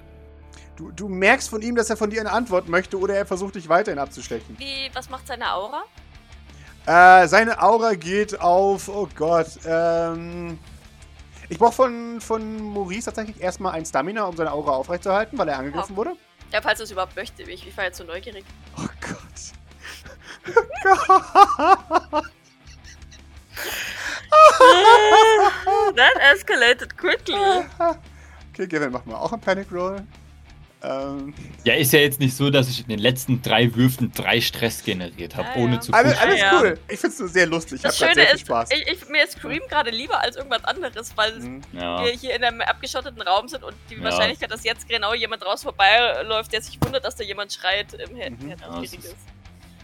[0.79, 3.55] Du, du merkst von ihm, dass er von dir eine Antwort möchte oder er versucht
[3.55, 4.57] dich weiterhin abzustechen.
[4.57, 5.83] Wie, was macht seine Aura?
[6.85, 10.57] Äh, seine Aura geht auf, oh Gott, ähm,
[11.49, 15.59] Ich brauche von, von Maurice tatsächlich erstmal ein Stamina, um seine Aura aufrechtzuerhalten, weil er
[15.59, 16.15] angegriffen wurde.
[16.53, 17.43] Ja, falls du es überhaupt möchte.
[17.43, 18.45] Ich, ich war jetzt so neugierig.
[18.77, 19.17] Oh Gott.
[20.55, 20.61] Oh
[22.09, 22.23] Gott.
[25.97, 27.35] That escalated quickly.
[28.53, 30.05] Okay, Gavin, mach mal auch einen Panic Roll.
[30.81, 31.33] Ähm,
[31.65, 34.83] Ja, ist ja jetzt nicht so, dass ich in den letzten drei Würfen drei Stress
[34.83, 35.79] generiert habe, Ja, ohne ja.
[35.81, 36.59] zu alles alles ja.
[36.61, 36.79] cool.
[36.87, 37.81] Ich find's nur sehr lustig.
[37.81, 38.69] Das Schöne sehr viel ist, Spaß.
[38.71, 41.61] ich, ich, mir ist Scream gerade lieber als irgendwas anderes, weil Mhm.
[41.73, 42.03] Ja.
[42.05, 44.03] wir hier in einem abgeschotteten Raum sind und die Ja.
[44.03, 48.15] Wahrscheinlichkeit, dass jetzt genau jemand raus vorbeiläuft, der sich wundert, dass da jemand schreit, im
[48.15, 48.83] Head, Mhm.
[48.83, 49.15] Ist- ist.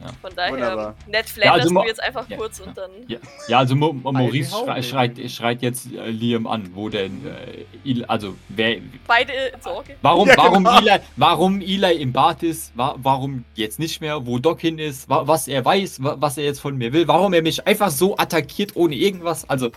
[0.01, 0.11] Ja.
[0.21, 0.95] Von daher, Wunderbar.
[1.07, 2.65] nett Flan Ja, also wir jetzt einfach Ja, kurz ja.
[2.65, 5.29] und dann Ja, ja also Mo Mo Maurice schreit, den.
[5.29, 8.77] schreit jetzt äh, Liam an, wo denn äh, Il also wer
[9.07, 9.95] beide in Sorge.
[10.01, 10.79] warum Ja, warum genau.
[10.79, 15.07] Eli warum Eli im Bad ist, wa warum jetzt nicht mehr, wo Doc hin ist,
[15.09, 17.91] wa was er weiß, wa was er jetzt von mir will, warum er mich einfach
[17.91, 19.71] so attackiert ohne irgendwas, also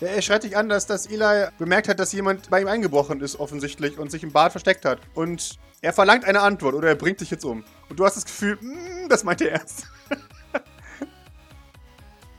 [0.00, 3.20] Ja, er schreit dich an, dass, dass Eli bemerkt hat, dass jemand bei ihm eingebrochen
[3.22, 4.98] ist, offensichtlich, und sich im Bad versteckt hat.
[5.14, 7.64] Und er verlangt eine Antwort oder er bringt dich jetzt um.
[7.88, 9.86] Und du hast das Gefühl, mm, das meint er erst.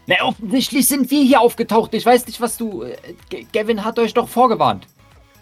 [0.06, 1.94] Na, offensichtlich sind wir hier aufgetaucht.
[1.94, 2.84] Ich weiß nicht, was du.
[2.84, 2.96] Äh,
[3.30, 4.88] G- Gavin hat euch doch vorgewarnt.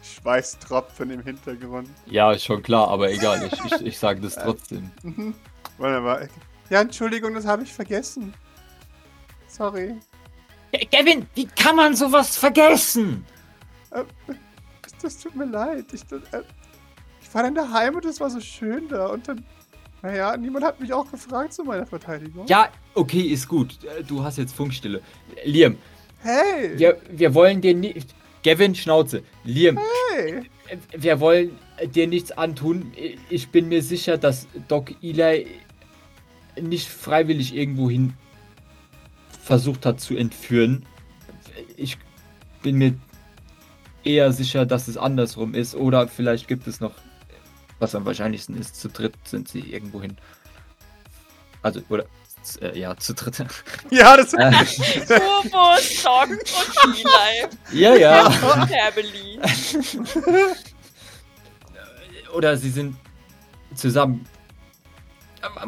[0.02, 1.89] Schweißtropfen im Hintergrund.
[2.08, 3.48] Ja, ist schon klar, aber egal.
[3.52, 4.89] Ich, ich, ich sage das trotzdem.
[5.04, 5.36] Mhm.
[5.78, 6.22] Wunderbar.
[6.70, 8.34] Ja, Entschuldigung, das habe ich vergessen.
[9.48, 9.96] Sorry.
[10.91, 13.24] Gavin, wie kann man sowas vergessen?
[13.91, 14.06] Das,
[15.02, 15.86] das tut mir leid.
[15.94, 16.41] Ich, das, äh,
[17.22, 19.08] ich war dann daheim und es war so schön da.
[19.08, 19.46] Und dann,
[20.06, 22.46] naja, niemand hat mich auch gefragt zu meiner Verteidigung.
[22.48, 23.78] Ja, okay, ist gut.
[23.84, 25.02] Äh, Du hast jetzt Funkstille.
[25.44, 25.78] Liam,
[26.22, 26.78] Hey!
[26.78, 28.13] wir, wir wollen dir nicht.
[28.44, 29.24] Gavin, Schnauze.
[29.44, 29.80] Liam,
[30.13, 30.44] Hey!
[30.70, 32.91] äh, wir wollen äh, dir nichts antun.
[33.30, 35.48] Ich bin mir sicher, dass Doc Eli
[36.62, 38.13] nicht freiwillig irgendwohin
[39.44, 40.86] versucht hat zu entführen.
[41.78, 41.98] Ich
[42.62, 42.94] bin mir
[44.04, 45.76] eher sicher, dass es andersrum ist.
[45.76, 46.94] Oder vielleicht gibt es noch,
[47.86, 50.17] was am wahrscheinlichsten ist, zu dritt sind sie irgendwohin.
[51.62, 52.06] Also, oder,
[52.62, 53.45] äh, ja, zu dritt.
[53.91, 57.48] Ja, das Äh, Rufus, Doc und Eli.
[57.80, 58.32] ja, ja.
[58.32, 59.39] Family.
[62.34, 62.95] Oder sie sind
[63.76, 64.26] zusammen.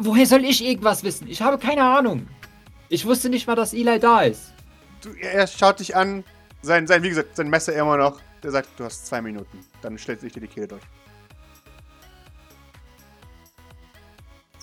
[0.00, 1.28] Woher soll ich irgendwas wissen?
[1.28, 2.28] Ich habe keine Ahnung.
[2.88, 4.52] Ich wusste nicht mal, dass Eli da ist.
[5.02, 6.24] Du, er schaut dich an.
[6.62, 8.20] Sein, sein, wie gesagt, sein Messer immer noch.
[8.42, 9.64] Der sagt, du hast zwei Minuten.
[9.82, 10.82] Dann stellt sich dir die Kehle durch.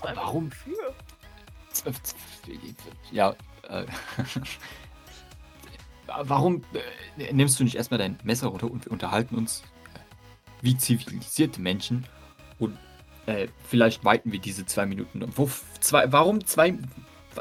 [0.05, 0.51] Zwei Warum?
[0.51, 0.93] Für.
[3.11, 3.35] Ja,
[3.69, 3.85] äh.
[6.23, 6.61] Warum
[7.17, 9.63] äh, nimmst du nicht erstmal dein Messer runter und wir unterhalten uns
[9.95, 9.99] äh,
[10.61, 12.05] wie zivilisierte Menschen
[12.59, 12.77] und
[13.25, 15.25] äh, vielleicht weiten wir diese zwei Minuten.
[15.35, 16.75] Wo, zwei, warum zwei.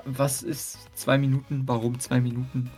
[0.06, 1.62] Was ist zwei Minuten?
[1.66, 2.70] Warum zwei Minuten?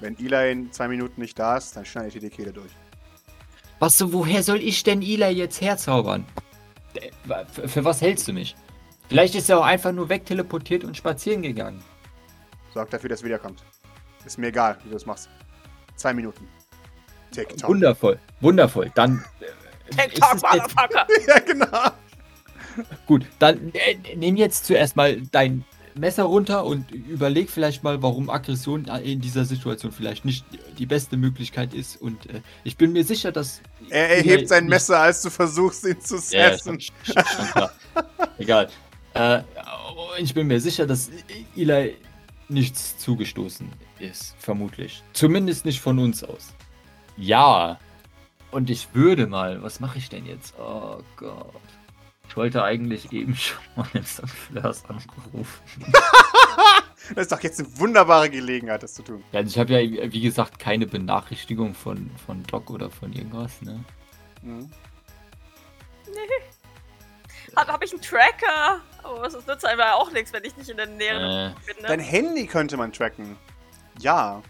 [0.00, 2.70] Wenn Eli in zwei Minuten nicht da ist, dann schneidet dir die Kehle durch.
[3.80, 6.24] Was so, woher soll ich denn Eli jetzt herzaubern?
[6.94, 7.10] Äh,
[7.52, 8.54] Für, für was hältst du mich?
[9.12, 11.82] Vielleicht ist er auch einfach nur wegteleportiert und spazieren gegangen.
[12.72, 13.62] Sorg dafür, dass er wiederkommt.
[14.24, 15.28] Ist mir egal, wie du das machst.
[15.96, 16.48] Zwei Minuten.
[17.30, 17.68] TikTok.
[17.68, 18.90] Wundervoll, wundervoll.
[18.94, 19.22] Dann.
[19.40, 21.06] äh, TikTok, Motherfucker.
[21.28, 21.90] ja, genau.
[23.06, 28.30] Gut, dann äh, nimm jetzt zuerst mal dein Messer runter und überleg vielleicht mal, warum
[28.30, 30.46] Aggression in dieser Situation vielleicht nicht
[30.78, 32.00] die beste Möglichkeit ist.
[32.00, 33.60] Und äh, ich bin mir sicher, dass.
[33.90, 36.80] Er erhebt sein Messer, als du versuchst, ihn zu Ja, ja, setzen.
[36.80, 37.72] schon, schon, schon klar.
[38.38, 38.68] Egal.
[39.14, 39.42] Äh,
[40.18, 41.10] ich bin mir sicher, dass
[41.56, 41.96] Eli
[42.48, 45.02] nichts zugestoßen ist, vermutlich.
[45.12, 46.54] Zumindest nicht von uns aus.
[47.16, 47.78] Ja.
[48.50, 49.62] Und ich würde mal.
[49.62, 50.54] Was mache ich denn jetzt?
[50.58, 51.52] Oh Gott.
[52.28, 55.84] Ich wollte eigentlich eben schon mal den Fleurs angerufen.
[57.14, 59.24] Das ist doch jetzt eine wunderbare Gelegenheit, das zu tun.
[59.32, 63.60] Ja, also ich habe ja, wie gesagt, keine Benachrichtigung von, von Doc oder von irgendwas,
[63.60, 63.84] ne?
[64.42, 64.70] Mhm.
[67.56, 68.80] Hab, hab ich einen Tracker?
[69.02, 71.76] Aber was ist nützt einfach auch nichts, wenn ich nicht in der Nähe Äh, bin.
[71.86, 72.04] Dein Ne?
[72.04, 73.36] Handy könnte man tracken.
[73.98, 74.40] Ja.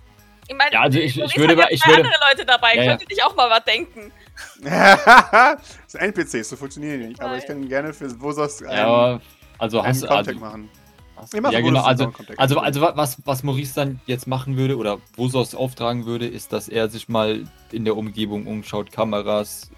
[0.49, 2.75] Ich meine, Ja, also ich- ich würde mal, mal- ich zwei würde- andere Leute dabei.
[2.75, 2.91] Ja, ja.
[2.91, 4.13] Könnte dich auch mal was denken.
[4.63, 7.21] das sind NPCs, so funktionieren die nicht.
[7.21, 7.61] Aber ich Nein.
[7.61, 9.21] kann gerne für Vosos einen, ja, aber-
[9.59, 10.07] also einen hast du.
[10.07, 10.71] Contact Also, machen.
[11.17, 11.83] hast, Ich ja, genau.
[11.85, 12.39] Also, Contact.
[12.39, 16.53] also, also wa- was, was Maurice dann jetzt machen würde oder Vosos auftragen würde, ist,
[16.53, 19.71] dass er sich mal in der Umgebung umschaut, Kameras,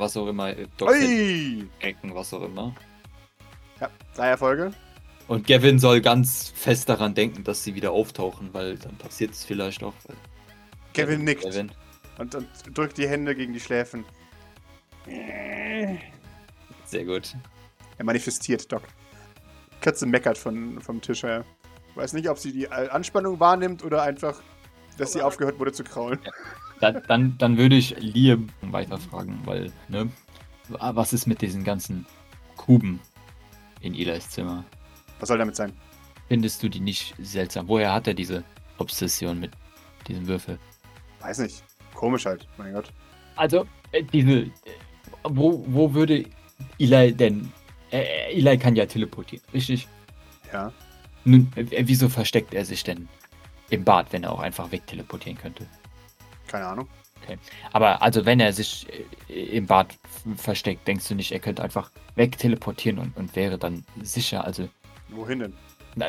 [0.00, 0.66] was auch immer, äh!
[1.80, 2.74] Ecken, was auch immer.
[3.80, 4.72] Ja, drei Erfolge.
[5.28, 9.44] Und Gavin soll ganz fest daran denken, dass sie wieder auftauchen, weil dann passiert es
[9.44, 9.94] vielleicht auch.
[10.92, 11.70] Kevin nickt Gavin.
[12.18, 14.04] und, und drückt die Hände gegen die Schläfen.
[16.84, 17.36] Sehr gut.
[17.98, 18.82] Er manifestiert, Doc.
[19.80, 21.44] Katze meckert von, vom Tisch her.
[21.94, 24.40] Weiß nicht, ob sie die Anspannung wahrnimmt oder einfach,
[24.98, 26.18] dass sie aufgehört wurde zu kraulen.
[26.80, 30.10] Dann, dann, dann würde ich Liam weiterfragen, weil, ne?
[30.68, 32.06] Was ist mit diesen ganzen
[32.56, 33.00] Kuben
[33.80, 34.64] in Eli's Zimmer?
[35.18, 35.72] Was soll damit sein?
[36.28, 37.68] Findest du die nicht seltsam?
[37.68, 38.44] Woher hat er diese
[38.78, 39.50] Obsession mit
[40.06, 40.58] diesem Würfel?
[41.20, 41.62] Weiß nicht.
[41.94, 42.92] Komisch halt, mein Gott.
[43.36, 44.42] Also, äh, diese.
[44.42, 44.50] Äh,
[45.24, 46.24] wo, wo würde
[46.78, 47.52] Eli denn.
[47.90, 49.88] Äh, Eli kann ja teleportieren, richtig?
[50.52, 50.72] Ja.
[51.24, 53.08] Nun, äh, wieso versteckt er sich denn
[53.68, 55.66] im Bad, wenn er auch einfach wegteleportieren könnte?
[56.50, 56.88] Keine Ahnung.
[57.72, 58.86] Aber also, wenn er sich
[59.28, 59.96] äh, im Bad
[60.36, 64.44] versteckt, denkst du nicht, er könnte einfach wegteleportieren und, und wäre dann sicher?
[64.44, 64.68] Also,
[65.10, 65.54] Wohin denn?
[65.94, 66.06] na,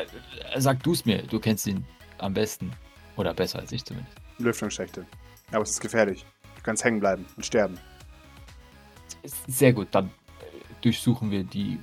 [0.56, 1.84] sag du es mir, du kennst ihn
[2.18, 2.72] am besten.
[3.16, 4.16] Oder besser als ich zumindest.
[4.38, 5.06] Lüftungsschächte.
[5.52, 6.24] Aber es ist gefährlich.
[6.56, 7.78] Du kannst hängen bleiben und sterben.
[9.46, 10.10] Sehr gut, dann äh,
[10.80, 11.78] durchsuchen wir die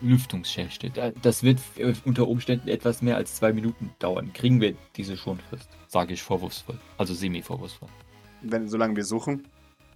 [0.00, 0.90] Lüftungsschächte.
[0.90, 4.32] Da- Das wird äh, unter Umständen etwas mehr als zwei Minuten dauern.
[4.32, 5.68] Kriegen wir diese Schonfrist?
[5.88, 6.78] Sage ich vorwurfsvoll.
[6.98, 7.88] Also semi-vorwurfsvoll.
[8.42, 9.46] Wenn, solange wir suchen.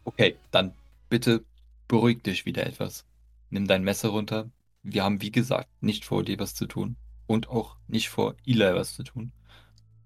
[0.05, 0.72] Okay, dann
[1.09, 1.44] bitte
[1.88, 3.05] beruhig dich wieder etwas.
[3.50, 4.50] Nimm dein Messer runter.
[4.83, 6.96] Wir haben, wie gesagt, nicht vor, dir was zu tun.
[7.26, 9.33] Und auch nicht vor, Eli was zu tun.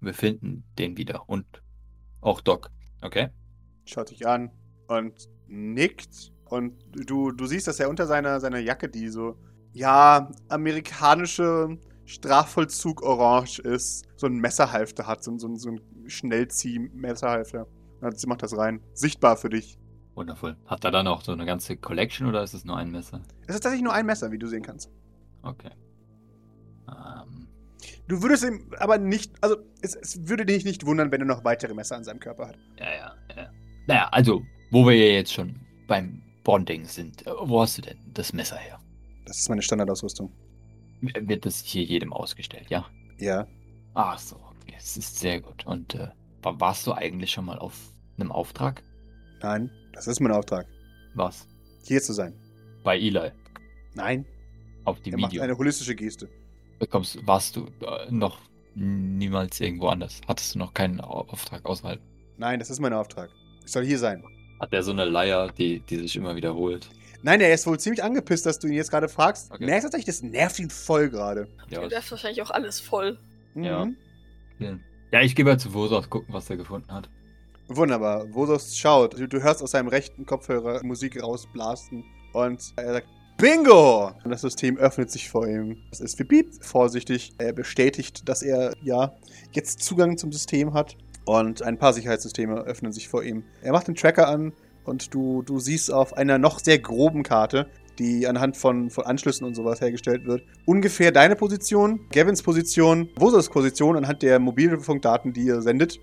[0.01, 1.27] Wir finden den wieder.
[1.29, 1.45] Und
[2.21, 2.69] auch Doc.
[3.01, 3.29] Okay?
[3.85, 4.51] Schaut dich an
[4.87, 6.31] und nickt.
[6.45, 9.37] Und du, du siehst, dass er unter seiner, seiner Jacke, die so,
[9.75, 17.67] ja, amerikanische Strafvollzug orange ist, so ein Messerhalfter hat, so, so, so ein Schnellzieh-Messerhalfter.
[18.13, 18.81] Sie macht das rein.
[18.93, 19.77] Sichtbar für dich.
[20.13, 20.55] Wundervoll.
[20.65, 23.21] Hat er dann auch so eine ganze Collection oder ist es nur ein Messer?
[23.47, 24.89] Es ist tatsächlich nur ein Messer, wie du sehen kannst.
[25.43, 25.71] Okay.
[26.87, 27.47] Ähm,
[28.07, 31.43] Du würdest ihm aber nicht, also es, es würde dich nicht wundern, wenn er noch
[31.43, 32.57] weitere Messer an seinem Körper hat.
[32.79, 33.49] ja, ja, ja.
[33.87, 38.33] Naja, also, wo wir ja jetzt schon beim Bonding sind, wo hast du denn das
[38.33, 38.79] Messer her?
[39.25, 40.31] Das ist meine Standardausrüstung.
[41.01, 42.85] Wird das hier jedem ausgestellt, ja?
[43.17, 43.47] Ja.
[43.93, 44.75] Ach so, okay.
[44.77, 45.65] Es ist sehr gut.
[45.65, 46.07] Und äh,
[46.41, 47.75] wa- warst du eigentlich schon mal auf
[48.17, 48.83] einem Auftrag?
[49.41, 50.67] Nein, das ist mein Auftrag.
[51.15, 51.47] Was?
[51.83, 52.33] Hier zu sein.
[52.83, 53.31] Bei Eli.
[53.93, 54.25] Nein,
[54.83, 55.43] Auf dem er macht Video.
[55.43, 56.29] eine holistische Geste.
[56.79, 58.39] Bekommst, warst du äh, noch
[58.75, 60.19] niemals irgendwo anders?
[60.27, 62.01] Hattest du noch keinen Au- Auftrag außerhalb?
[62.37, 63.29] Nein, das ist mein Auftrag.
[63.65, 64.23] Ich soll hier sein.
[64.59, 66.89] Hat er so eine Leier, die, die sich immer wiederholt?
[67.25, 69.51] Nein, er ist wohl ziemlich angepisst, dass du ihn jetzt gerade fragst.
[69.51, 69.65] Okay.
[69.65, 71.47] Merkst tatsächlich, das nervt ihn voll gerade.
[71.69, 73.17] Ja, Der werft wahrscheinlich auch alles voll.
[73.55, 73.85] Ja.
[73.85, 73.97] Mhm.
[74.59, 74.77] ja.
[75.11, 77.09] ja ich gehe mal zu Vosos gucken, was er gefunden hat.
[77.67, 78.31] Wunderbar.
[78.31, 79.17] Vosos schaut.
[79.17, 82.05] Du, du hörst aus seinem rechten Kopfhörer Musik rausblasten.
[82.33, 83.07] Und er sagt,
[83.39, 84.11] Bingo!
[84.23, 85.77] Und das System öffnet sich vor ihm.
[85.91, 87.33] Es ist verbiet vorsichtig.
[87.39, 89.15] Er bestätigt, dass er, ja,
[89.51, 90.95] jetzt Zugang zum System hat.
[91.25, 93.45] Und ein paar Sicherheitssysteme öffnen sich vor ihm.
[93.63, 94.53] Er macht den Tracker an
[94.85, 97.67] und du, du siehst auf einer noch sehr groben Karte,
[97.99, 103.49] die anhand von, von Anschlüssen und sowas hergestellt wird, ungefähr deine Position, Gavins Position, Vosos
[103.49, 105.99] Position anhand der Mobilfunkdaten, die ihr sendet.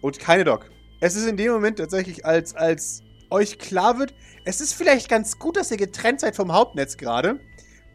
[0.00, 0.70] Und keine Doc.
[1.00, 4.12] Es ist in dem Moment tatsächlich, als, als euch klar wird,
[4.44, 7.40] es ist vielleicht ganz gut, dass ihr getrennt seid vom Hauptnetz gerade.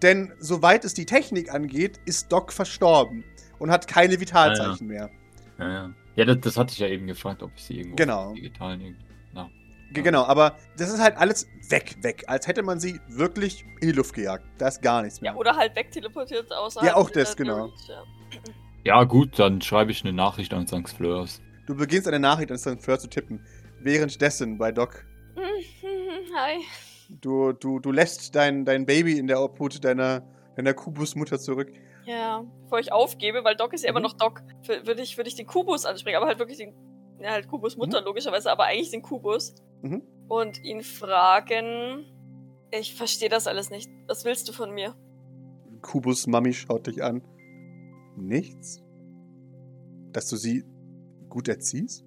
[0.01, 3.23] Denn soweit es die Technik angeht, ist Doc verstorben
[3.59, 5.09] und hat keine Vitalzeichen mehr.
[5.57, 5.93] Ja, ja.
[6.15, 8.33] Ja, das, das hatte ich ja eben gefragt, ob ich sie irgendwo Genau.
[8.33, 9.03] digitalen irgendwie.
[9.95, 10.01] Na.
[10.01, 12.23] Ge- Genau, aber das ist halt alles weg, weg.
[12.27, 14.45] Als hätte man sie wirklich in die Luft gejagt.
[14.57, 15.31] Da ist gar nichts mehr.
[15.31, 16.87] Ja, oder halt wegteleportiert außerhalb.
[16.89, 17.67] Ja, auch das, genau.
[17.87, 18.03] Ja.
[18.83, 20.87] Ja, gut, dann schreibe ich eine Nachricht an St.
[20.89, 21.41] Fleurs.
[21.65, 22.79] Du beginnst eine Nachricht an St.
[22.81, 23.43] Fleur zu tippen.
[23.81, 25.05] Währenddessen bei Doc.
[26.35, 26.61] Hi.
[27.09, 30.21] Du, du, du lässt dein, dein Baby in der Obhut deiner,
[30.55, 31.71] deiner Kubusmutter zurück.
[32.05, 34.03] Ja, bevor ich aufgebe, weil Doc ist ja immer Mhm.
[34.05, 36.73] noch Doc, würde ich, würd ich den Kubus ansprechen, aber halt wirklich den,
[37.19, 39.55] ja, halt Kubus Mutter logischerweise, aber eigentlich den Kubus.
[39.85, 40.01] Mhm.
[40.27, 42.05] Und ihn fragen,
[42.71, 43.89] ich verstehe das alles nicht.
[44.07, 44.95] Was willst du von mir?
[45.81, 47.21] Kubus Mami schaut dich an.
[48.15, 48.81] Nichts?
[50.11, 50.63] Dass du sie
[51.29, 52.05] gut erziehst?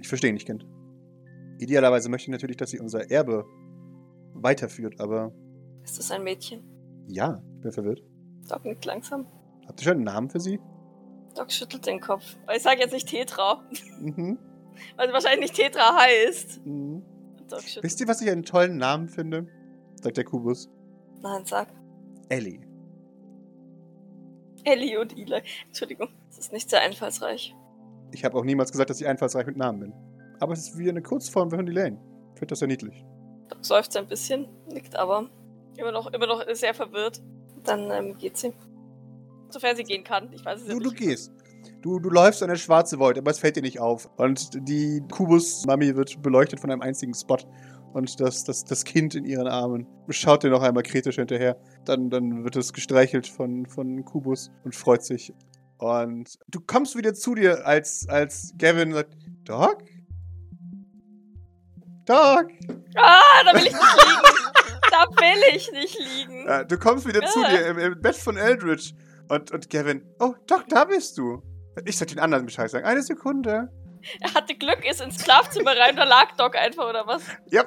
[0.00, 0.66] Ich verstehe nicht, Kind.
[1.58, 3.46] Idealerweise möchte ich natürlich, dass sie unser Erbe
[4.34, 5.32] weiterführt, aber
[5.84, 6.62] Ist das ein Mädchen?
[7.08, 8.02] ja, ich bin verwirrt.
[8.48, 9.26] Doc nickt langsam.
[9.66, 10.60] Habt ihr schon einen Namen für sie?
[11.34, 12.36] Doc schüttelt den Kopf.
[12.54, 13.62] Ich sage jetzt nicht Tetra,
[14.00, 14.38] Mhm.
[14.96, 16.64] Weil sie wahrscheinlich nicht Tetra heißt.
[16.66, 17.02] mhm.
[17.82, 19.46] Wisst ihr, was ich einen tollen Namen finde?
[20.02, 20.68] Sagt der Kubus.
[21.22, 21.68] Nein, sag.
[22.28, 22.60] Ellie.
[24.64, 25.42] Ellie und Eli.
[25.68, 27.54] Entschuldigung, das ist nicht sehr einfallsreich.
[28.12, 29.92] Ich habe auch niemals gesagt, dass ich einfallsreich mit Namen bin.
[30.40, 31.98] Aber es ist wie eine Kurzform für Lane.
[32.34, 33.04] Ich finde das ja niedlich.
[33.48, 35.30] Doc seufzt ein bisschen, nickt aber
[35.76, 37.22] immer noch, immer noch sehr verwirrt.
[37.64, 38.52] Dann ähm, geht sie.
[39.50, 40.32] Sofern sie gehen kann.
[40.32, 40.96] Ich weiß es Du, ja du nicht.
[40.98, 41.32] gehst.
[41.86, 44.10] Du, du läufst an der schwarze Void, aber es fällt dir nicht auf.
[44.16, 47.36] Und die Kubus-Mami wird beleuchtet von einem einzigen Spot.
[47.92, 51.56] Und das, das, das Kind in ihren Armen schaut dir noch einmal kritisch hinterher.
[51.84, 55.32] Dann, dann wird es gestreichelt von, von Kubus und freut sich.
[55.78, 59.78] Und du kommst wieder zu dir, als, als Gavin sagt, Doc?
[62.04, 62.48] Doc!
[62.96, 64.22] Ah, da will ich nicht liegen.
[64.90, 66.68] Da will ich nicht liegen.
[66.68, 67.50] Du kommst wieder zu Ja.
[67.50, 68.92] dir im, im Bett von Eldridge.
[69.28, 71.42] Und, und Gavin, oh, Doc, da bist du.
[71.84, 72.84] Ich soll den anderen Bescheid sagen.
[72.86, 73.70] Eine Sekunde.
[74.20, 77.22] Er hatte Glück, ist ins Schlafzimmer rein, da lag Doc einfach, oder was?
[77.50, 77.64] Ja.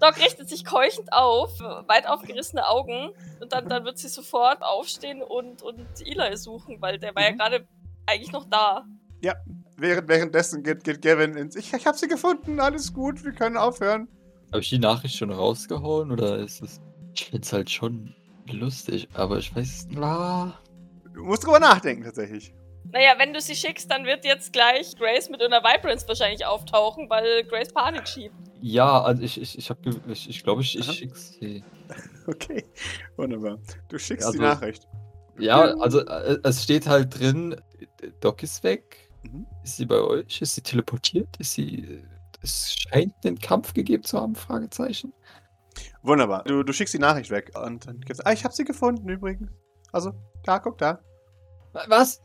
[0.00, 3.10] Doc richtet sich keuchend auf, weit aufgerissene Augen.
[3.40, 7.32] Und dann, dann wird sie sofort aufstehen und, und Eli suchen, weil der war ja
[7.32, 7.38] Mhm.
[7.38, 7.68] gerade
[8.06, 8.84] eigentlich noch da.
[9.76, 11.56] Während, währenddessen geht, geht Gavin ins.
[11.56, 14.06] Ich, ich hab sie gefunden, alles gut, wir können aufhören.
[14.52, 16.80] Habe ich die Nachricht schon rausgehauen oder ist es.
[17.14, 18.14] Ich find's halt schon
[18.48, 19.88] lustig, aber ich weiß.
[20.00, 20.52] Ah,
[21.12, 22.52] Du musst drüber nachdenken, tatsächlich.
[22.92, 27.08] Naja, wenn du sie schickst, dann wird jetzt gleich Grace mit einer Vibrance wahrscheinlich auftauchen,
[27.10, 28.34] weil Grace Panik schiebt.
[28.60, 29.80] ja, also ich, ich, ich habe.
[30.08, 30.92] Ich, ich glaube, ich, ich Aha.
[30.92, 31.64] schick's sie.
[32.26, 32.64] Okay,
[33.18, 33.58] wunderbar.
[33.88, 34.88] Du schickst die Also- Nachricht.
[35.38, 37.60] Ja, also äh, es steht halt drin,
[38.20, 39.10] Doc ist weg.
[39.24, 39.46] Mhm.
[39.62, 40.40] Ist sie bei euch?
[40.40, 41.28] Ist sie teleportiert?
[41.38, 41.80] Ist sie.
[41.84, 42.02] äh,
[42.40, 44.34] Es scheint einen Kampf gegeben zu haben?
[44.36, 45.12] Fragezeichen.
[46.02, 46.44] Wunderbar.
[46.44, 47.50] Du, du schickst die Nachricht weg.
[47.62, 48.20] Und dann gibt's.
[48.24, 49.50] Ah, ich hab sie gefunden übrigens.
[49.92, 50.12] Also,
[50.44, 51.00] da, guck da.
[51.88, 52.22] Was?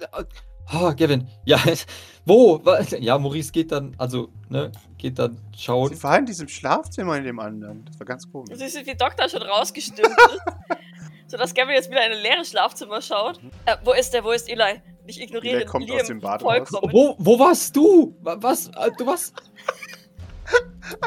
[0.73, 1.27] Oh, Gavin.
[1.45, 1.59] Ja,
[2.25, 2.61] wo?
[2.99, 6.03] Ja, Maurice geht dann, also, ne, geht dann Sie schauen.
[6.03, 7.85] war in diesem Schlafzimmer in dem anderen.
[7.85, 8.49] Das war ganz komisch.
[8.51, 10.41] Du siehst, wie Doktor schon rausgestimmt ist.
[11.27, 13.39] sodass Gavin jetzt wieder in ein leeres Schlafzimmer schaut.
[13.65, 14.23] Äh, wo ist der?
[14.23, 14.81] Wo ist Eli?
[15.07, 16.67] Ich ignoriere Der kommt Liam aus dem Bad raus.
[16.69, 16.93] vollkommen.
[16.93, 18.15] Wo, wo warst du?
[18.21, 18.67] Wa- Was?
[18.67, 19.33] Äh, Du warst.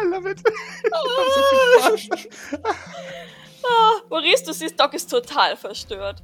[0.00, 0.40] I love it.
[0.40, 2.28] Ich hab so viel Spaß.
[3.64, 6.22] Ah, Maurice, du siehst, Doc ist total verstört.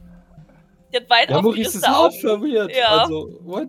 [0.92, 2.74] Die hat weit Ja, Maurice ist auch verwirrt.
[2.74, 3.02] Ja.
[3.02, 3.68] Also, what?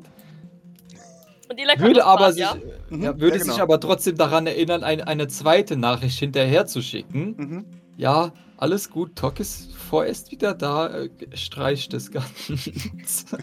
[1.50, 2.56] Und kommt Würde aber sich, ja?
[2.90, 3.64] Mhm, ja, würde ja, sich genau.
[3.64, 7.36] aber trotzdem daran erinnern, ein, eine zweite Nachricht hinterher zu schicken.
[7.38, 7.66] Mhm.
[7.98, 9.16] Ja, alles gut.
[9.16, 10.90] Tok ist vorerst wieder da.
[10.90, 12.54] äh, Streicht das Ganze.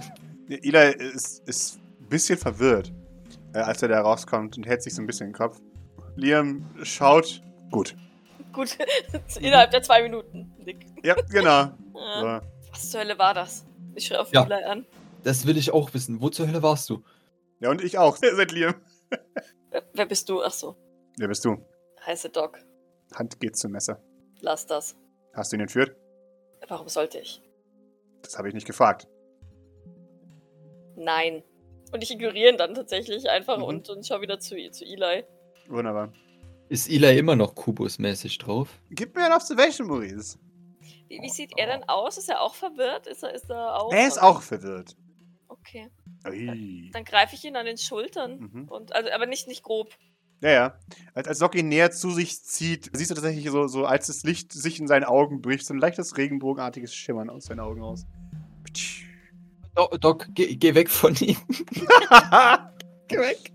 [0.48, 2.92] Eli ist, ist ein bisschen verwirrt,
[3.54, 5.58] äh, als er da rauskommt und hält sich so ein bisschen den Kopf.
[6.14, 7.42] Liam schaut.
[7.72, 7.96] Gut.
[8.52, 8.78] Gut,
[9.40, 10.52] innerhalb der zwei Minuten.
[10.64, 10.86] Nick.
[11.02, 11.70] Ja, genau.
[11.96, 12.40] Ja.
[12.40, 12.46] So.
[12.72, 13.65] Was zur Hölle war das?
[13.94, 14.44] Ich schreie auf Ja.
[14.44, 14.86] Eli an.
[15.24, 16.20] Das will ich auch wissen.
[16.20, 17.02] Wo zur Hölle warst du?
[17.60, 18.18] Ja, und ich auch.
[18.20, 18.74] Wer seid Liam?
[19.70, 20.42] Wer, wer bist du?
[20.42, 20.76] Ach so,
[21.18, 21.56] Wer bist du?
[22.04, 22.58] heiße Doc.
[23.14, 24.02] Hand geht zum Messer.
[24.40, 24.96] Lass das.
[25.32, 25.96] Hast du ihn entführt?
[26.68, 27.42] Warum sollte ich?
[28.22, 29.06] Das habe ich nicht gefragt.
[30.96, 31.42] Nein.
[31.92, 33.64] Und ich ignoriere ihn dann tatsächlich einfach Mhm.
[33.64, 35.24] und, und schau wieder zu, zu Eli.
[35.68, 36.12] Wunderbar.
[36.68, 38.68] Ist Eli immer noch Kubus-mäßig drauf?
[38.90, 40.38] Gib mir ein Observation, Maurice.
[41.08, 42.18] Wie, wie sieht er denn aus?
[42.18, 43.06] Ist er auch verwirrt?
[43.06, 43.92] Ist er, ist er auch.
[43.92, 44.96] Er ist auch verwirrt.
[45.48, 45.88] Okay.
[46.26, 46.90] Ui.
[46.92, 48.38] Dann greife ich ihn an den Schultern.
[48.38, 48.68] Mhm.
[48.68, 49.90] Und, also, aber nicht, nicht grob.
[50.40, 50.78] Ja, ja.
[51.14, 54.22] Als, als Doc ihn näher zu sich zieht, siehst du tatsächlich so, so, als das
[54.24, 58.04] Licht sich in seinen Augen bricht, so ein leichtes regenbogenartiges Schimmern aus seinen Augen raus.
[59.74, 61.36] Doc, Doc geh, geh weg von ihm.
[63.08, 63.52] geh weg.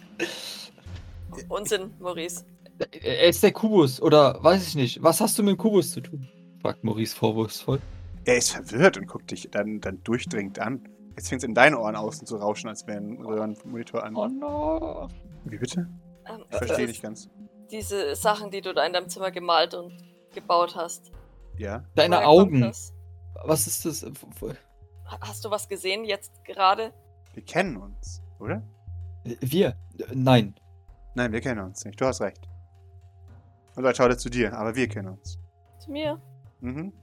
[1.50, 2.46] Unsinn, Maurice.
[2.92, 5.04] Er ist der Kubus, oder weiß ich nicht.
[5.04, 6.28] Was hast du mit dem Kubus zu tun?
[6.62, 7.80] Fragt Maurice vorwurfsvoll.
[8.26, 10.88] er ist verwirrt und guckt dich dann, dann durchdringend an.
[11.16, 14.16] Jetzt fängt es in deinen Ohren außen zu rauschen, als wäre ein Röhrenmonitor an.
[14.16, 15.08] Oh no.
[15.46, 15.90] Wie bitte?
[16.28, 17.30] Ähm, Ich verstehe das- nicht ganz.
[17.72, 19.94] Diese Sachen, die du da in deinem Zimmer gemalt und
[20.34, 21.12] gebaut hast.
[21.58, 21.84] Ja?
[21.96, 22.72] Deine Woher Augen.
[23.46, 24.06] Was ist das?
[25.22, 26.94] Hast du was gesehen jetzt gerade?
[27.34, 28.62] Wir kennen uns, oder?
[29.24, 29.76] Wir?
[30.14, 30.56] Nein.
[31.16, 32.00] Nein, wir kennen uns nicht.
[32.00, 32.48] Du hast recht.
[33.76, 35.40] Und ich schaue zu dir, aber wir kennen uns.
[35.80, 36.22] Zu mir?
[36.62, 36.94] Mhm.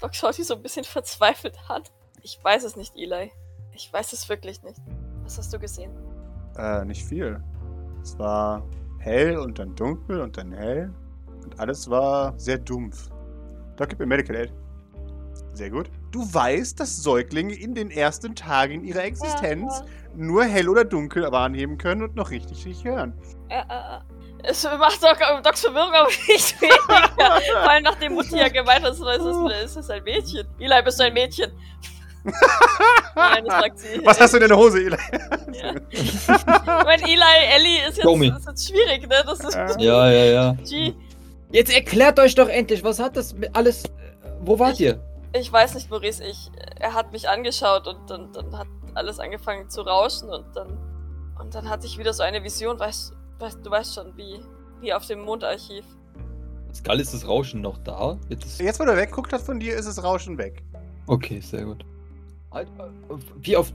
[0.00, 1.82] Doc schaut dich so ein bisschen verzweifelt an.
[2.22, 3.32] Ich weiß es nicht, Eli.
[3.72, 4.78] Ich weiß es wirklich nicht.
[5.22, 5.92] Was hast du gesehen?
[6.56, 7.42] Äh, nicht viel.
[8.02, 10.92] Es war hell und dann dunkel und dann hell.
[11.42, 13.10] Und alles war sehr dumpf.
[13.76, 14.52] Doc, gib mir Medical Aid.
[15.54, 15.90] Sehr gut.
[16.12, 19.82] Du weißt, dass Säuglinge in den ersten Tagen ihrer Existenz
[20.14, 23.14] nur hell oder dunkel wahrnehmen können und noch richtig nicht hören.
[23.48, 24.00] Äh, äh, äh.
[24.44, 27.40] Es macht Doc, Docs Verwirrung aber nicht weniger.
[27.62, 29.06] Vor allem nachdem Mutti ja gemeint hat, es ist,
[29.64, 30.46] es ist ein Mädchen.
[30.58, 31.50] Eli, bist du ein Mädchen?
[33.14, 34.00] Nein, das sagt sie.
[34.04, 34.96] Was hast du in deiner Hose, Eli?
[35.52, 35.74] Ja.
[35.90, 37.22] Ich meine, Eli,
[37.56, 39.22] Ellie ist jetzt, ist jetzt schwierig, ne?
[39.24, 39.78] Das ist Ja.
[39.78, 40.52] Ja, ja, ja.
[40.68, 40.92] G.
[41.50, 43.84] Jetzt erklärt euch doch endlich, was hat das mit alles.
[43.84, 43.88] äh,
[44.40, 45.00] Wo wart ihr?
[45.34, 49.68] Ich weiß nicht, Maurice, ich, er hat mich angeschaut und dann, dann hat alles angefangen
[49.70, 50.76] zu rauschen und dann,
[51.40, 54.40] und dann hatte ich wieder so eine Vision, weißt, weißt du weißt schon, wie,
[54.80, 55.84] wie auf dem Mondarchiv.
[56.74, 58.18] Skull ist das Rauschen noch da?
[58.28, 60.62] Es- Jetzt, wo du wegguckt hast von dir, ist das Rauschen weg.
[61.06, 61.84] Okay, sehr gut.
[62.50, 62.90] Alter,
[63.40, 63.72] Wie auf.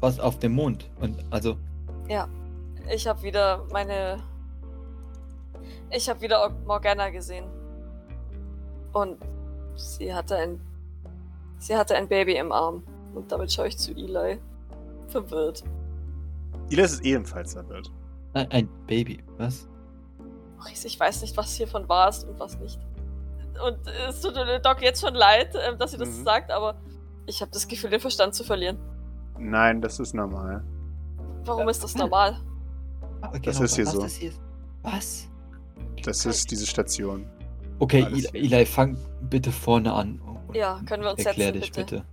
[0.00, 0.88] Was auf dem Mond?
[1.00, 1.56] Und also.
[2.90, 4.22] Ich habe wieder meine.
[5.90, 7.44] Ich habe wieder Morgana gesehen.
[8.92, 9.18] Und
[9.74, 10.60] sie hatte ein.
[11.58, 12.82] Sie hatte ein Baby im Arm.
[13.14, 14.38] Und damit schaue ich zu Eli.
[15.08, 15.64] Verwirrt.
[16.70, 17.90] Eli ist ebenfalls verwirrt.
[18.34, 19.66] Ein, ein Baby, was?
[20.58, 22.78] Maurice, ich weiß nicht, was hiervon wahr ist und was nicht.
[23.66, 23.78] Und
[24.08, 26.24] es tut Doc jetzt schon leid, äh, dass sie das Mhm.
[26.24, 26.76] sagt, aber
[27.26, 28.78] ich habe das Gefühl, den Verstand zu verlieren.
[29.38, 30.62] Nein, das ist normal.
[31.44, 32.36] Warum ist das normal?
[33.20, 34.02] Ah, Das ist hier was so.
[34.02, 34.40] Das hier ist.
[34.82, 35.28] Was?
[36.04, 37.26] Das ist diese Station.
[37.78, 40.20] Okay, Eli, Eli, fang bitte vorne an.
[40.54, 41.96] Ja, können wir uns Erklär setzen, dich bitte?
[41.96, 42.04] bitte.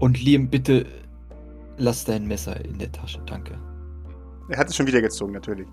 [0.00, 0.86] Und Liam, bitte
[1.76, 3.58] lass dein Messer in der Tasche, danke.
[4.48, 5.68] Er hat es schon wieder gezogen, natürlich.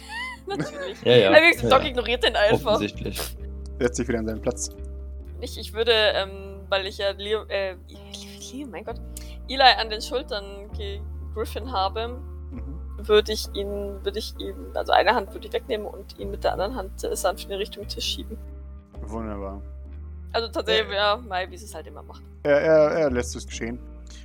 [0.46, 1.02] Natürlich.
[1.04, 1.30] Ja, ja.
[1.68, 2.72] Doc ja, ignoriert den einfach.
[2.72, 3.20] Offensichtlich.
[3.78, 4.70] Setzt sich wieder an seinen Platz.
[5.40, 7.76] Ich, ich würde, ähm, weil ich ja Leo, äh,
[8.52, 9.00] Liam, mein Gott,
[9.48, 10.44] Eli an den Schultern
[10.76, 12.18] gegriffen habe,
[12.50, 13.06] Mhm.
[13.06, 13.68] würde ich ihn,
[14.04, 17.04] würde ich ihm, also eine Hand würde ich wegnehmen und ihn mit der anderen Hand
[17.04, 18.36] äh, sanft in Richtung Tisch schieben.
[19.02, 19.62] Wunderbar.
[20.32, 22.22] Also tatsächlich, ja, Mai, wie sie es halt immer macht.
[22.44, 23.78] Er, er, er lässt es geschehen.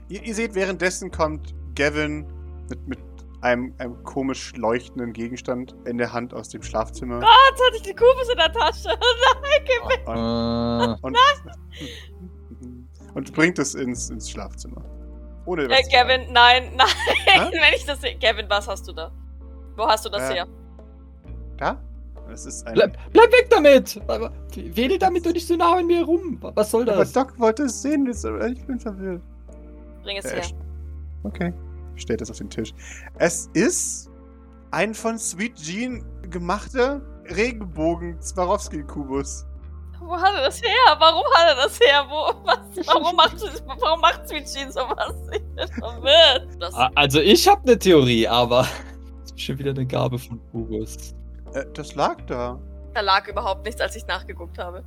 [0.07, 2.25] Ihr, ihr seht, währenddessen kommt Gavin
[2.69, 2.99] mit, mit
[3.41, 7.15] einem, einem komisch leuchtenden Gegenstand in der Hand aus dem Schlafzimmer.
[7.21, 8.89] Jetzt hatte ich die Kubus in der Tasche.
[9.41, 10.07] Nein, gib mir.
[10.07, 11.17] Und, Äh, und,
[13.15, 14.83] und bringt es ins, ins Schlafzimmer.
[15.45, 15.83] Ohne Äh.
[15.91, 16.87] Gavin, nein, nein,
[17.25, 17.49] Hä?
[17.51, 18.17] wenn ich das sehe.
[18.17, 19.11] Gavin, was hast du da?
[19.75, 20.47] Wo hast du das Äh, her?
[21.57, 21.77] Da?
[22.29, 22.73] Das ist ein.
[22.73, 23.99] bleib, bleib weg damit!
[24.07, 26.37] Aber Wedel damit doch nicht so nah an mir rum.
[26.41, 27.13] Was soll aber das?
[27.13, 29.21] Doc wollte es sehen, aber ich bin verwirrt.
[30.03, 30.41] Bring es Ja, her.
[30.43, 31.53] er- Okay.
[31.95, 32.73] Stellt es auf den Tisch.
[33.19, 34.09] Es ist
[34.71, 39.45] ein von Sweet Jean gemachter Regenbogen-Swarovski-Kubus.
[40.01, 40.69] Wo hat er das her?
[40.99, 42.05] Warum hat er das her?
[42.07, 43.37] Wo, was, warum macht,
[43.79, 45.15] warum macht Sweet Jean sowas?
[45.31, 46.47] Ich bin verwirrt.
[46.59, 48.67] Das, Also ich habe eine Theorie, aber
[49.21, 51.14] das ist schon wieder eine Gabe von Kubus.
[51.55, 52.59] Äh, das lag da.
[52.93, 54.83] da lag überhaupt nichts, als ich nachgeguckt habe.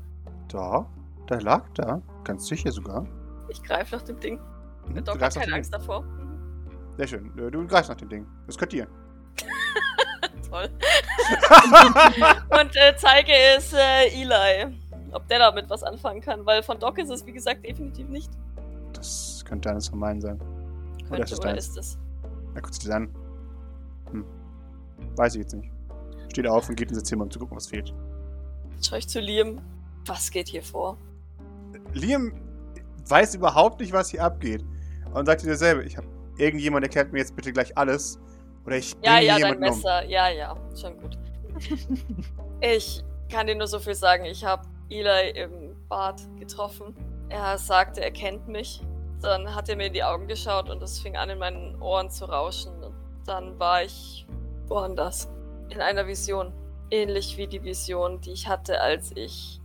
[0.48, 0.86] Da?
[1.26, 2.00] Da lag da.
[2.24, 3.06] Ganz sicher sogar.
[3.48, 4.38] Ich greife nach dem Ding.
[4.86, 6.02] Mhm, Der du Doc hat keine Angst davor.
[6.02, 6.28] Ding.
[6.98, 7.38] Sehr schön.
[7.38, 8.26] Äh, Du greifst nach dem Ding.
[8.46, 8.86] Das könnt ihr.
[10.50, 10.68] Toll.
[12.60, 14.74] Und äh, zeige es äh, Eli.
[15.12, 18.30] Ob der damit was anfangen kann, weil von Doc ist es, wie gesagt, definitiv nicht.
[18.92, 20.38] Das könnte eines von meinen sein.
[21.08, 21.68] Könnte ist oder deins.
[21.68, 21.98] ist es?
[22.54, 23.14] Er guckt sich das an.
[24.10, 24.24] Hm.
[25.16, 25.70] Weiß ich jetzt nicht.
[26.30, 27.92] Steht auf und geht ins Zimmer, um zu gucken, was fehlt.
[28.82, 29.60] Schaue ich zu Liam.
[30.06, 30.96] Was geht hier vor?
[31.92, 32.32] Liam
[33.06, 34.64] weiß überhaupt nicht, was hier abgeht.
[35.12, 35.84] Und sagt dir dasselbe.
[35.84, 36.06] Ich habe
[36.36, 38.18] irgendjemand erklärt mir jetzt bitte gleich alles.
[38.64, 39.70] Oder ich bringe Ja, ja, dein jemanden um.
[39.70, 40.04] Messer.
[40.04, 41.18] Ja, ja, schon gut.
[42.60, 44.24] ich kann dir nur so viel sagen.
[44.24, 46.94] Ich habe Eli im Bad getroffen.
[47.28, 48.82] Er sagte, er kennt mich.
[49.20, 52.08] Dann hat er mir in die Augen geschaut und es fing an, in meinen Ohren
[52.10, 52.72] zu rauschen.
[52.84, 52.94] Und
[53.26, 54.26] dann war ich
[54.68, 55.28] woanders.
[55.70, 56.52] In einer Vision.
[56.90, 59.60] Ähnlich wie die Vision, die ich hatte, als ich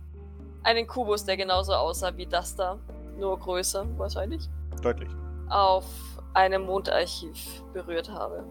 [0.62, 2.78] einen Kubus, der genauso aussah wie das da,
[3.18, 4.48] nur größer wahrscheinlich,
[4.82, 5.08] Deutlich.
[5.48, 5.86] auf
[6.34, 8.44] einem Mondarchiv berührt habe.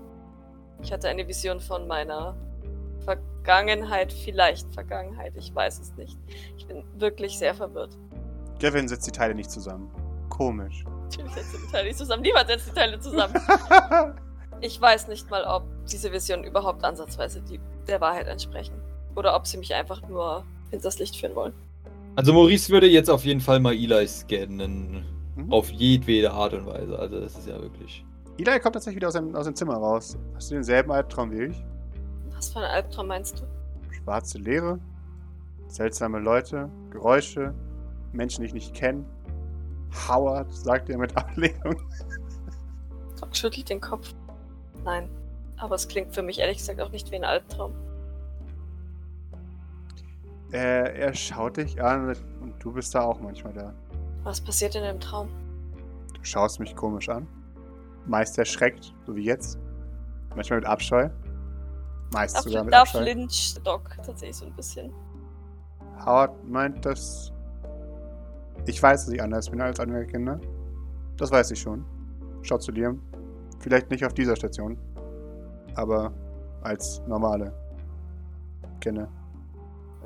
[0.82, 2.36] Ich hatte eine Vision von meiner
[3.06, 6.18] Vergangenheit, vielleicht Vergangenheit, ich weiß es nicht.
[6.58, 7.96] Ich bin wirklich sehr verwirrt.
[8.60, 9.92] Gavin setzt die Teile nicht zusammen.
[10.30, 10.84] Komisch.
[11.04, 12.24] Natürlich setzt die Teile nicht zusammen.
[12.24, 13.36] Niemand setzt die Teile zusammen.
[14.62, 18.76] Ich weiß nicht mal, ob diese Visionen überhaupt ansatzweise die, der Wahrheit entsprechen.
[19.16, 21.54] Oder ob sie mich einfach nur hinters Licht führen wollen.
[22.16, 25.06] Also Maurice würde jetzt auf jeden Fall mal Eli scannen.
[25.36, 25.52] Mhm.
[25.52, 26.98] Auf jedwede Art und Weise.
[26.98, 28.06] Also das ist ja wirklich.
[28.38, 30.18] Eli kommt tatsächlich wieder aus dem, aus dem Zimmer raus.
[30.36, 31.64] Hast du denselben Albtraum wie ich?
[32.36, 33.94] Was für ein Albtraum meinst du?
[33.94, 34.80] Schwarze Leere,
[35.68, 37.54] seltsame Leute, Geräusche,
[38.12, 39.06] Menschen, die ich nicht kenne.
[40.08, 41.76] Howard, sagt er mit Ablehnung.
[43.20, 44.14] Doc schüttelt den Kopf.
[44.84, 45.10] Nein.
[45.58, 47.74] Aber es klingt für mich ehrlich gesagt auch nicht wie ein Albtraum.
[50.52, 53.74] Er, er schaut dich an und du bist da auch manchmal da.
[54.24, 55.30] Was passiert in dem Traum?
[56.14, 57.28] Du schaust mich komisch an.
[58.06, 59.58] Meist erschreckt, so wie jetzt.
[60.36, 61.10] Manchmal mit Abscheu.
[62.12, 63.02] Meist Da, sogar mit da Abscheu.
[63.02, 64.94] flincht Doc tatsächlich so ein bisschen.
[66.06, 67.32] Howard meint, dass.
[68.66, 70.40] Ich weiß, dass ich anders bin als andere Kinder.
[71.18, 71.84] Das weiß ich schon.
[72.42, 73.02] Schaut zu Liam.
[73.64, 74.78] Vielleicht nicht auf dieser Station.
[75.76, 76.14] Aber
[76.62, 77.54] als normale
[78.80, 79.08] Kinder.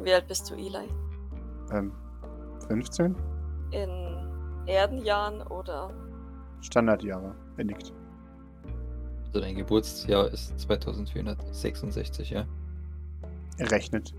[0.01, 0.87] Wie alt bist du, Eli?
[1.71, 1.91] Ähm,
[2.67, 3.15] 15?
[3.71, 5.89] In Erdenjahren oder
[6.61, 7.35] Standardjahre.
[7.57, 7.91] Er nickt.
[9.25, 12.45] Also dein Geburtsjahr ist 2466, ja?
[13.57, 14.13] Er rechnet.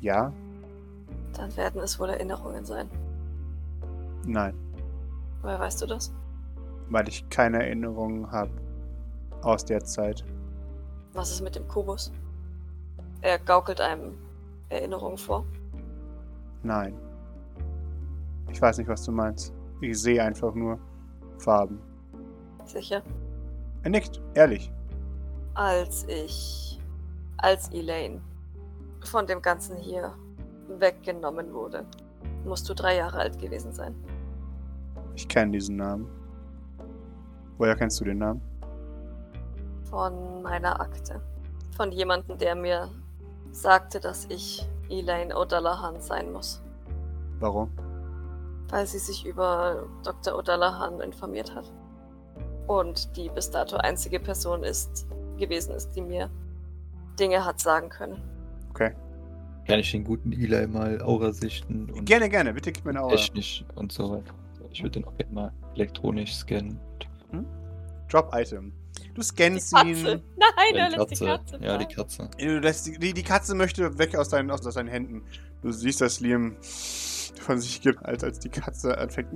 [0.00, 0.32] Ja?
[1.38, 2.90] dann werden es wohl Erinnerungen sein.
[4.26, 4.54] Nein.
[5.40, 6.12] Woher weißt du das?
[6.90, 8.50] Weil ich keine Erinnerungen habe
[9.42, 10.24] aus der Zeit.
[11.12, 12.12] Was ist mit dem Kubus?
[13.20, 14.14] Er gaukelt einem
[14.68, 15.44] Erinnerungen vor.
[16.62, 16.94] Nein.
[18.50, 19.52] Ich weiß nicht, was du meinst.
[19.80, 20.78] Ich sehe einfach nur
[21.38, 21.80] Farben.
[22.64, 23.02] Sicher.
[23.82, 24.72] Er nickt, ehrlich.
[25.54, 26.80] Als ich.
[27.38, 28.20] Als Elaine
[29.04, 30.12] von dem Ganzen hier
[30.78, 31.84] weggenommen wurde,
[32.44, 33.94] musst du drei Jahre alt gewesen sein.
[35.14, 36.08] Ich kenne diesen Namen.
[37.58, 38.40] Woher kennst du den Namen?
[39.90, 41.20] Von meiner Akte.
[41.76, 42.88] Von jemandem, der mir
[43.50, 46.62] sagte, dass ich Elaine O'Dallahan sein muss.
[47.40, 47.70] Warum?
[48.68, 50.38] Weil sie sich über Dr.
[50.38, 51.70] O'Dallahan informiert hat.
[52.66, 55.06] Und die bis dato einzige Person ist,
[55.38, 56.30] gewesen ist, die mir
[57.18, 58.20] Dinge hat sagen können.
[58.70, 58.92] Okay.
[59.66, 62.52] Kann ich den guten Eli mal Aura sichten und Gerne, gerne.
[62.54, 63.16] Bitte gib mir eine Aura.
[63.16, 64.34] technisch und so weiter.
[64.70, 66.78] Ich würde den auch gerne mal elektronisch scannen.
[68.10, 68.72] Drop-Item.
[69.14, 69.88] Du Die scannst Katze!
[69.88, 70.04] ihn.
[70.36, 71.58] Nein, er lässt die Katze.
[71.60, 71.94] Ja, die.
[71.94, 72.30] Katze.
[72.38, 75.22] Du lässt die, die, die Katze möchte weg aus deinen, aus, aus deinen Händen.
[75.62, 76.56] Du siehst, dass Liam
[77.40, 79.32] von sich gibt, als, als die Katze anfängt.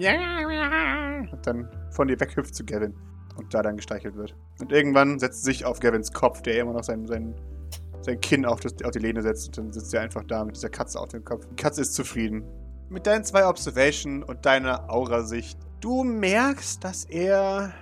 [1.33, 2.95] Und dann von dir weghüpft zu Gavin.
[3.37, 4.35] Und da dann gestreichelt wird.
[4.61, 7.35] Und irgendwann setzt sie sich auf Gavins Kopf, der immer noch sein, sein,
[8.03, 9.49] sein Kinn auf, das, auf die Lehne setzt.
[9.49, 11.47] Und dann sitzt er einfach da mit dieser Katze auf dem Kopf.
[11.47, 12.45] Die Katze ist zufrieden.
[12.91, 15.59] Mit deinen zwei Observation und deiner Aura-Sicht.
[15.81, 17.73] Du merkst, dass er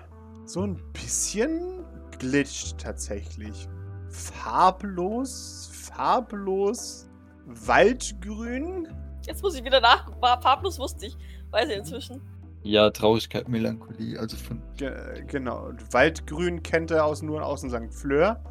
[0.53, 1.85] so ein bisschen
[2.19, 3.69] glitscht tatsächlich.
[4.09, 7.09] Farblos, farblos,
[7.47, 8.89] waldgrün.
[9.27, 10.11] Jetzt muss ich wieder nach.
[10.21, 11.17] War farblos wusste ich.
[11.51, 12.21] Weiß ich inzwischen.
[12.63, 14.61] Ja, Traurigkeit, Melancholie, also von.
[14.77, 15.71] Ge genau.
[15.93, 17.95] Waldgrün kennt er aus nur aus dem St.
[17.95, 18.43] Fleur.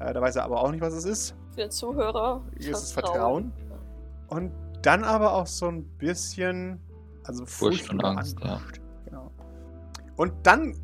[0.00, 1.36] Äh, da weiß er aber auch nicht, was es ist.
[1.50, 2.42] Für den Zuhörer.
[2.58, 3.52] Hier ist es Vertrauen.
[4.28, 6.80] Und dann aber auch so ein bisschen.
[7.24, 8.60] Also Furcht und oder Angst, ja.
[9.04, 9.30] Genau.
[10.16, 10.74] Und dann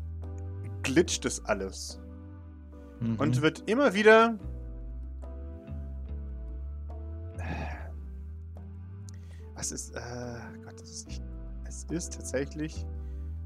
[0.83, 1.99] glitscht es alles.
[2.99, 3.15] Mhm.
[3.17, 4.37] Und wird immer wieder.
[9.55, 9.95] Was ist.
[9.95, 10.01] Äh,
[10.63, 11.23] Gott, das ist nicht.
[11.67, 12.85] Es ist tatsächlich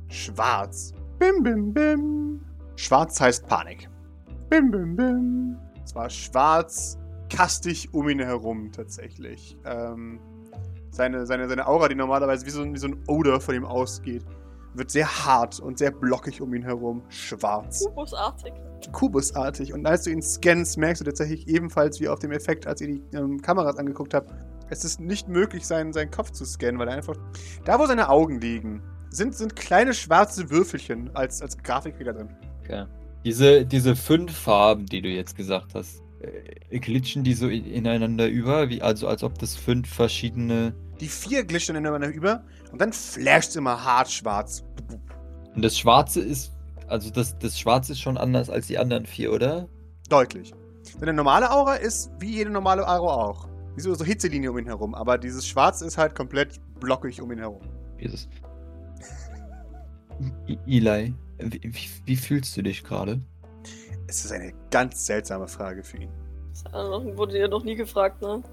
[0.07, 0.93] schwarz.
[1.19, 2.41] Bim, bim, bim.
[2.75, 3.89] Schwarz heißt Panik.
[4.49, 5.57] Bim, bim, bim.
[5.83, 6.97] Es war schwarz,
[7.29, 9.57] kastig um ihn herum tatsächlich.
[9.65, 10.19] Ähm,
[10.91, 14.25] seine, seine, seine Aura, die normalerweise wie so, wie so ein Odor von ihm ausgeht,
[14.77, 17.03] wird sehr hart und sehr blockig um ihn herum.
[17.09, 18.53] Schwarz Kubusartig.
[18.91, 19.73] kubusartig.
[19.73, 22.87] Und als du ihn scannst, merkst du tatsächlich ebenfalls wie auf dem Effekt, als ihr
[22.87, 24.31] die ähm, Kameras angeguckt habt,
[24.69, 27.15] es ist nicht möglich, seinen, seinen Kopf zu scannen, weil er einfach.
[27.65, 32.29] Da, wo seine Augen liegen, sind, sind kleine schwarze Würfelchen als, als Grafikfehler drin.
[32.63, 32.85] Okay.
[33.23, 36.01] Diese, diese fünf Farben, die du jetzt gesagt hast,
[36.69, 40.73] äh, glitschen die so in- ineinander über, wie, also als ob das fünf verschiedene.
[40.99, 42.43] Die vier glitschen ineinander über
[42.75, 44.61] und dann flasht es immer hart schwarz.
[45.55, 46.51] Und das Schwarze ist.
[46.89, 49.69] Also das, das Schwarze ist schon anders als die anderen vier, oder?
[50.09, 50.53] Deutlich.
[50.99, 53.47] Seine normale Aura ist wie jede normale Aura auch.
[53.77, 54.93] Wie so, so Hitzelinie um ihn herum.
[54.93, 57.61] Aber dieses Schwarz ist halt komplett blockig um ihn herum.
[57.97, 58.27] Jesus.
[60.67, 63.21] Eli, wie, wie, wie fühlst du dich gerade?
[64.07, 66.11] Es ist eine ganz seltsame Frage für ihn.
[66.51, 68.43] Das äh, wurde dir noch nie gefragt, ne?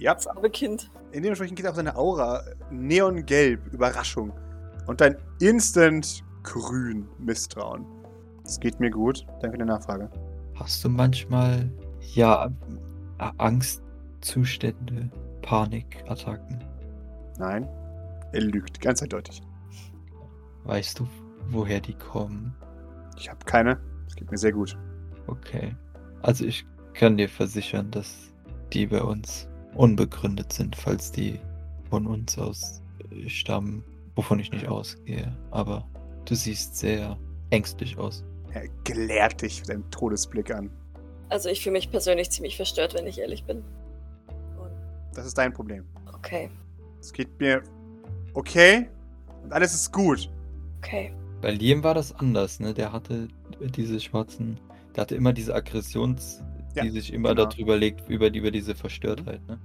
[0.00, 0.90] Ja, Das arme Kind.
[1.12, 4.32] In dementsprechend geht auch seine Aura neongelb, Überraschung.
[4.86, 7.84] Und dann instant grün, Misstrauen.
[8.42, 9.26] Das geht mir gut.
[9.42, 10.10] Danke der Nachfrage.
[10.54, 11.70] Hast du manchmal,
[12.14, 12.50] ja,
[13.18, 15.10] Angstzustände,
[15.42, 16.64] Panikattacken?
[17.38, 17.68] Nein,
[18.32, 19.42] er lügt, ganz eindeutig.
[20.64, 21.06] Weißt du,
[21.50, 22.54] woher die kommen?
[23.18, 23.78] Ich habe keine.
[24.08, 24.78] Es geht mir sehr gut.
[25.26, 25.76] Okay.
[26.22, 28.32] Also ich kann dir versichern, dass
[28.72, 31.38] die bei uns unbegründet sind, falls die
[31.88, 32.82] von uns aus
[33.26, 35.36] stammen, wovon ich nicht ausgehe.
[35.50, 35.86] Aber
[36.24, 37.16] du siehst sehr
[37.50, 38.24] ängstlich aus.
[38.52, 40.70] Er gelehrt dich mit einem Todesblick an.
[41.28, 43.58] Also ich fühle mich persönlich ziemlich verstört, wenn ich ehrlich bin.
[44.58, 44.70] Und
[45.14, 45.84] Das ist dein Problem.
[46.14, 46.50] okay,
[47.00, 47.62] Es geht mir
[48.34, 48.88] okay
[49.42, 50.30] und alles ist gut.
[50.78, 51.12] okay.
[51.40, 52.74] Bei Liam war das anders, ne?
[52.74, 53.28] Der hatte
[53.60, 54.60] diese schwarzen,
[54.94, 56.42] der hatte immer diese Aggressions,
[56.74, 57.46] Ja, die sich immer genau.
[57.46, 59.58] darüber legt, über, die- über diese Verstörtheit, ne?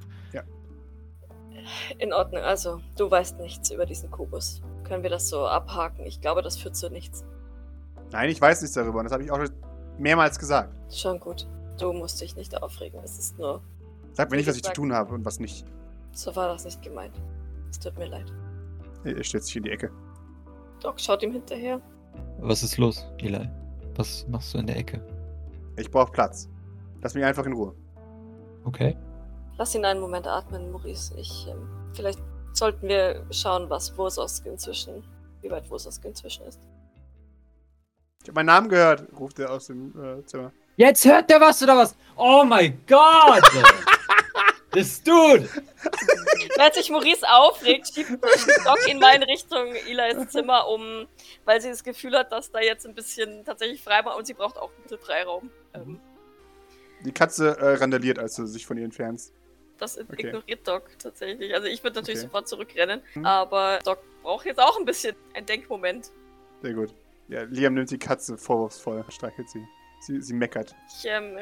[1.98, 4.62] In Ordnung, also du weißt nichts über diesen Kubus.
[4.84, 6.06] Können wir das so abhaken?
[6.06, 7.26] Ich glaube, das führt zu nichts.
[8.12, 9.50] Nein, ich weiß nichts darüber und das habe ich auch schon
[9.98, 10.76] mehrmals gesagt.
[10.94, 11.48] Schon gut.
[11.80, 13.00] Du musst dich nicht aufregen.
[13.04, 13.62] Es ist nur,
[14.14, 15.66] Sag mir nicht, was ich zu tun habe und was nicht.
[16.14, 17.20] so war das nicht gemeint.
[17.72, 18.32] Es tut mir leid.
[19.04, 19.90] Er stellt sich in die Ecke.
[20.82, 21.82] Doc schaut ihm hinterher.
[22.40, 23.50] Was ist los, Eli?
[23.96, 25.02] Was machst du in der Ecke?
[25.78, 26.48] Ich brauche Platz.
[27.02, 27.76] Lass mich einfach in Ruhe.
[28.66, 28.98] Okay.
[29.58, 31.14] Lass ihn einen Moment atmen, Maurice.
[31.18, 32.20] Ich, ähm, vielleicht
[32.54, 35.04] sollten wir schauen, was Wursosk inzwischen,
[35.42, 36.60] wie weit Wursosk inzwischen ist.
[38.22, 40.52] Ich habe meinen Namen gehört, ruft er aus dem äh, Zimmer.
[40.78, 41.96] Jetzt hört der was oder was?
[42.18, 43.44] Oh mein Gott!
[44.72, 45.48] das Dude!
[46.58, 48.10] Während sich Maurice aufregt, schiebt
[48.90, 51.08] ihn mal in Richtung Elias Zimmer um,
[51.46, 54.34] weil sie das Gefühl hat, dass da jetzt ein bisschen tatsächlich frei war und sie
[54.34, 55.50] braucht auch ein bisschen Freiraum.
[55.74, 56.00] Ähm,
[57.06, 59.32] Die Katze äh, randaliert, als du sich von ihr entfernst.
[59.78, 60.28] Das Okay.
[60.28, 61.54] ignoriert Doc tatsächlich.
[61.54, 62.28] Also ich würde natürlich Okay.
[62.28, 63.26] sofort zurückrennen, Mhm.
[63.26, 66.12] aber Doc braucht jetzt auch ein bisschen einen Denkmoment.
[66.62, 66.94] Sehr gut.
[67.28, 69.66] Ja, Liam nimmt die Katze vorwurfsvoll, streichelt sie.
[70.02, 70.76] Sie, sie meckert.
[71.00, 71.36] Ich ähm,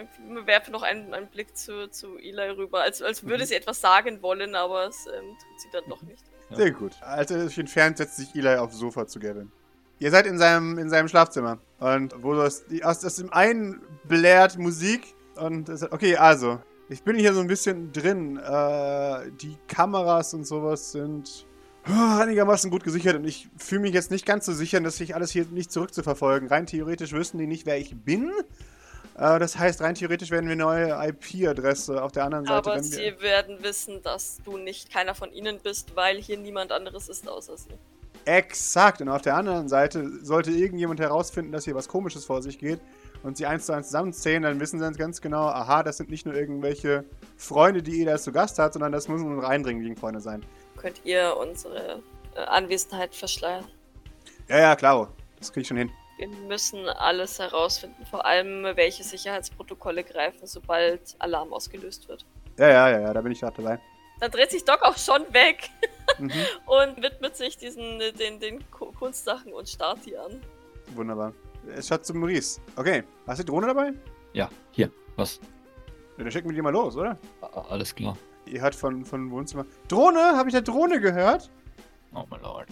[0.45, 3.47] werfe noch einen, einen Blick zu, zu Eli rüber, als, als würde Mhm.
[3.47, 6.23] sie etwas sagen wollen, aber es ähm, tut sie dann doch nicht.
[6.49, 6.55] Ja.
[6.57, 6.93] Sehr gut.
[7.01, 9.51] Als er sich entfernt, setzt sich Eli aufs Sofa zu Gavin.
[9.99, 11.59] Ihr seid in seinem, in seinem Schlafzimmer.
[11.79, 15.13] Und wo das, die, aus, aus dem einen blärt Musik.
[15.35, 16.59] Und okay, also,
[16.89, 18.37] ich bin hier so ein bisschen drin.
[18.37, 21.45] Äh, die Kameras und sowas sind
[21.85, 23.15] ah, einigermaßen gut gesichert.
[23.15, 26.49] Und ich fühle mich jetzt nicht ganz so sicher, dass ich alles hier nicht zurückzuverfolgen.
[26.49, 28.31] Rein theoretisch wüssten die nicht, wer ich bin.
[29.17, 32.69] Äh, das heißt, rein theoretisch werden wir eine neue IP-Adresse auf der anderen Seite.
[32.69, 36.37] Aber wenn wir, sie werden wissen, dass du nicht keiner von ihnen bist, weil hier
[36.37, 37.73] niemand anderes ist außer sie.
[38.25, 39.01] Exakt.
[39.01, 42.79] Und auf der anderen Seite sollte irgendjemand herausfinden, dass hier was Komisches vor sich geht
[43.23, 46.09] und sie eins zu eins zusammenzählen, dann wissen sie ganz- ganz genau, aha, das sind
[46.09, 47.05] nicht nur irgendwelche
[47.37, 50.45] Freunde, die jeder zu Gast hat, sondern das müssen unsere eindringligen Freunde sein.
[50.77, 52.01] Könnt ihr unsere
[52.35, 53.65] äh, Anwesenheit verschleiern?
[54.49, 55.09] Ja, ja, klar.
[55.39, 55.91] Das krieg ich schon hin.
[56.17, 62.25] Wir müssen alles herausfinden, vor allem welche Sicherheitsprotokolle greifen, sobald Alarm ausgelöst wird.
[62.57, 63.79] Ja, ja, ja, ja, da bin ich gerade dabei.
[64.19, 65.69] Dann dreht sich Doc auch schon weg
[66.19, 66.31] Mhm.
[66.67, 70.41] und widmet sich diesen, den, den Ku- Kunstsachen und starrt die an.
[70.93, 71.33] Wunderbar.
[71.75, 72.59] Es schaut zu Maurice.
[72.75, 73.93] Okay, hast du die Drohne dabei?
[74.33, 74.91] Ja, hier.
[75.15, 75.39] Was?
[76.17, 77.17] Ja, dann schicken wir die mal los, oder?
[77.41, 78.17] A- Alles klar.
[78.45, 79.65] Ihr hört von, von Wohnzimmer.
[79.87, 80.19] Drohne?
[80.35, 81.49] Habe ich da Drohne gehört?
[82.13, 82.67] Oh my lord.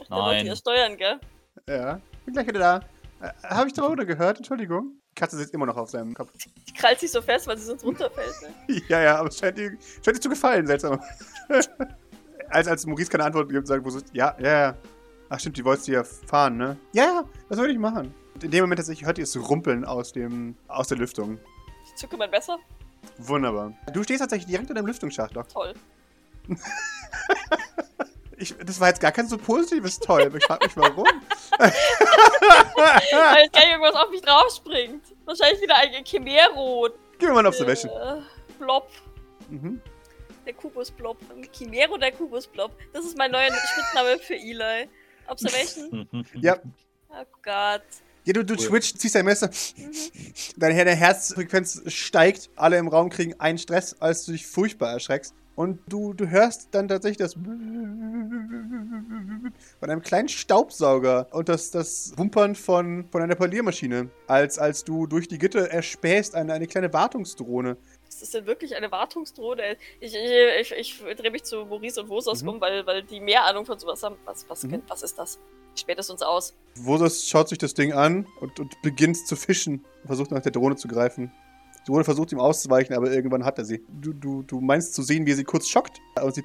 [0.00, 0.46] Der wollte Nein.
[0.46, 1.20] ja steuern, gell?
[1.68, 2.80] Ja, bin gleich wieder da.
[3.26, 4.38] Äh, Habe ich Drohne gehört?
[4.38, 4.92] Entschuldigung.
[5.10, 6.30] Die Katze sitzt immer noch auf seinem Kopf.
[6.68, 8.34] Die krallt sich so fest, weil sie sonst runterfällt.
[8.68, 8.82] Ne?
[8.88, 9.70] Ja, ja, aber es scheint dir,
[10.04, 11.00] scheint dir zu gefallen, seltsam.
[12.50, 14.76] als, als Maurice keine Antwort gibt, sagt Maurice, ja, ja, ja.
[15.28, 16.76] Ach stimmt, die wolltest du ja fahren, ne?
[16.92, 18.12] Ja, ja, das würde ich machen.
[18.42, 21.38] In dem Moment, dass ich hört ihr es rumpeln aus dem, aus der Lüftung.
[21.86, 22.58] Ich zücke mein Messer.
[23.18, 23.72] Wunderbar.
[23.92, 25.46] Du stehst tatsächlich direkt unter dem Lüftungsschacht, doch.
[25.46, 25.74] Toll.
[28.36, 30.30] Ich, das war jetzt gar kein so positives Toll.
[30.36, 31.06] Ich frag mich warum.
[31.58, 35.04] Weil jetzt gleich irgendwas auf mich draufspringt.
[35.24, 36.88] Wahrscheinlich wieder ein Chimero.
[37.18, 37.92] Gib mir mal eine Observation.
[37.92, 38.22] Äh,
[38.58, 38.90] Blob.
[39.48, 39.80] Mhm.
[40.44, 41.16] Der Kubus-Blob.
[41.52, 42.72] Chimero, der Kubus-Blob.
[42.92, 44.88] Das ist mein neuer Spitzname für Eli.
[45.28, 46.08] Observation?
[46.34, 46.58] Ja.
[47.08, 47.82] Oh Gott.
[48.24, 48.60] Ja, du, du Cool.
[48.68, 49.48] twitcht, ziehst dein Messer.
[49.76, 49.92] Mhm.
[50.56, 52.50] Deine deine Herzfrequenz steigt.
[52.56, 55.34] Alle im Raum kriegen einen Stress, als du dich furchtbar erschreckst.
[55.56, 57.50] Und du, du hörst dann tatsächlich das von
[59.82, 64.10] einem kleinen Staubsauger und das, das Wumpern von, von einer Poliermaschine.
[64.26, 67.76] Als, als du durch die Gitter erspähst eine, eine kleine Wartungsdrohne.
[68.24, 69.76] Ist das denn wirklich eine Wartungsdrohne?
[70.00, 72.48] Ich, ich, ich, ich drehe mich zu Maurice und Vosos Mhm.
[72.48, 74.16] um, weil, weil die mehr Ahnung von sowas haben.
[74.24, 74.80] Was, was, Mhm.
[74.88, 75.38] was ist das?
[75.76, 76.54] Späht es uns aus.
[76.74, 79.84] Vosos schaut sich das Ding an und, und beginnt zu fischen.
[80.06, 81.30] Versucht nach der Drohne zu greifen.
[81.80, 83.84] Die Drohne versucht ihm auszuweichen, aber irgendwann hat er sie.
[84.00, 86.44] Du, du, du meinst zu sehen, wie sie kurz schockt und sie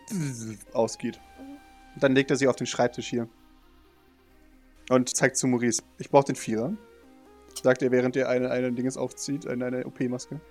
[0.73, 1.17] ausgeht.
[1.95, 3.30] Und dann legt er sie auf den Schreibtisch hier.
[4.89, 5.82] Und zeigt zu Maurice.
[5.97, 6.73] Ich brauche den Vierer.
[7.63, 10.41] Sagt er, während er eine, eine Dinges aufzieht, eine, eine OP-Maske.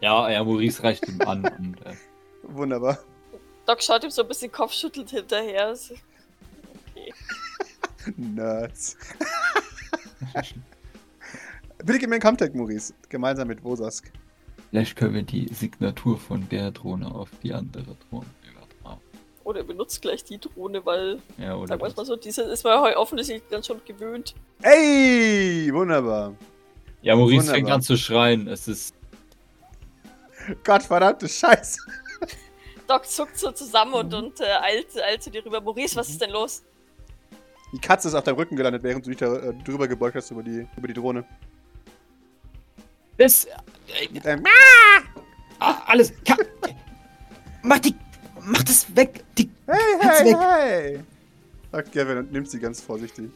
[0.00, 1.94] Ja, ja, Maurice reicht ihm an und äh,
[2.42, 2.98] Wunderbar.
[3.66, 5.74] Doc schaut ihm so ein bisschen kopfschüttelt hinterher.
[5.74, 5.94] So,
[6.94, 7.12] Okay.
[8.16, 8.96] Nerds.
[11.84, 12.94] Bitte gib mir einen Contact, Maurice.
[13.08, 14.10] Gemeinsam mit Vosask.
[14.70, 19.00] vielleicht können wir die Signatur von der Drohne auf die andere Drohne übertragen.
[19.44, 21.96] Oder er benutzt gleich die Drohne, weil, Ja, oder sagen wir es was?
[21.96, 24.34] mal so, diese ist man heu- offensichtlich dann schon gewöhnt.
[24.62, 26.34] Ey, wunderbar.
[27.02, 27.54] Ja, Maurice Wunderbar.
[27.54, 28.48] fängt an zu schreien.
[28.48, 28.94] Es ist.
[30.64, 31.78] Gott verdammte Scheiße.
[32.88, 34.18] Doc zuckt so zusammen und, Mhm.
[34.18, 35.60] und äh, eilt, eilt zu dir rüber.
[35.60, 36.62] Maurice, was ist denn los?
[37.72, 40.30] Die Katze ist auf deinem Rücken gelandet, während du dich da äh, drüber gebeugt hast
[40.30, 41.24] über die, über die Drohne.
[43.18, 43.44] Das.
[43.44, 44.44] Äh, Mit einem
[45.58, 46.12] ah, alles.
[46.24, 46.36] Ka
[47.62, 47.94] mach die.
[48.42, 49.24] Mach das weg.
[49.36, 49.50] Die.
[49.66, 50.36] Hey, Katze hey, weg.
[50.38, 51.00] hey!
[51.72, 53.30] Sagt Gavin und nimmt sie ganz vorsichtig.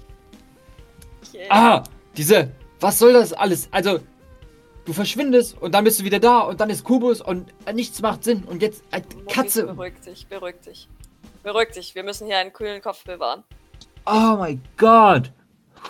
[1.29, 1.47] Okay.
[1.51, 1.83] Ah,
[2.17, 2.51] diese.
[2.81, 3.69] Was soll das alles?
[3.73, 4.01] Also,
[4.85, 8.01] du verschwindest und dann bist du wieder da und dann ist Kubus und äh, nichts
[8.01, 8.45] macht Sinn.
[8.45, 8.83] Und jetzt.
[8.91, 9.67] Äh, Katze.
[9.67, 10.89] Beruhig dich, beruhig dich.
[11.43, 13.45] Beruhig dich, wir müssen hier einen kühlen Kopf bewahren.
[14.07, 15.31] Oh mein Gott.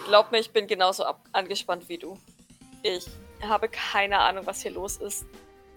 [0.07, 2.17] Glaub mir, ich bin genauso angespannt wie du.
[2.83, 3.07] Ich
[3.43, 5.27] habe keine Ahnung, was hier los ist.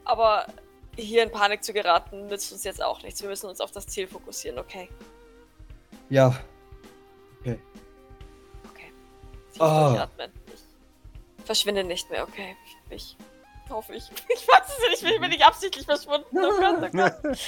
[0.05, 0.45] Aber
[0.95, 3.21] hier in Panik zu geraten, nützt uns jetzt auch nichts.
[3.21, 4.89] Wir müssen uns auf das Ziel fokussieren, okay?
[6.09, 6.35] Ja.
[7.41, 7.59] Okay.
[9.51, 9.89] Tief Ah.
[9.89, 10.31] durchatmen.
[11.45, 12.55] Verschwinde nicht mehr, okay?
[12.89, 13.17] Ich,
[13.69, 14.03] hoffe, ich.
[14.29, 16.27] Ich weiß es nicht, ich bin nicht absichtlich verschwunden.
[16.33, 17.37] Oh Gott, oh Gott.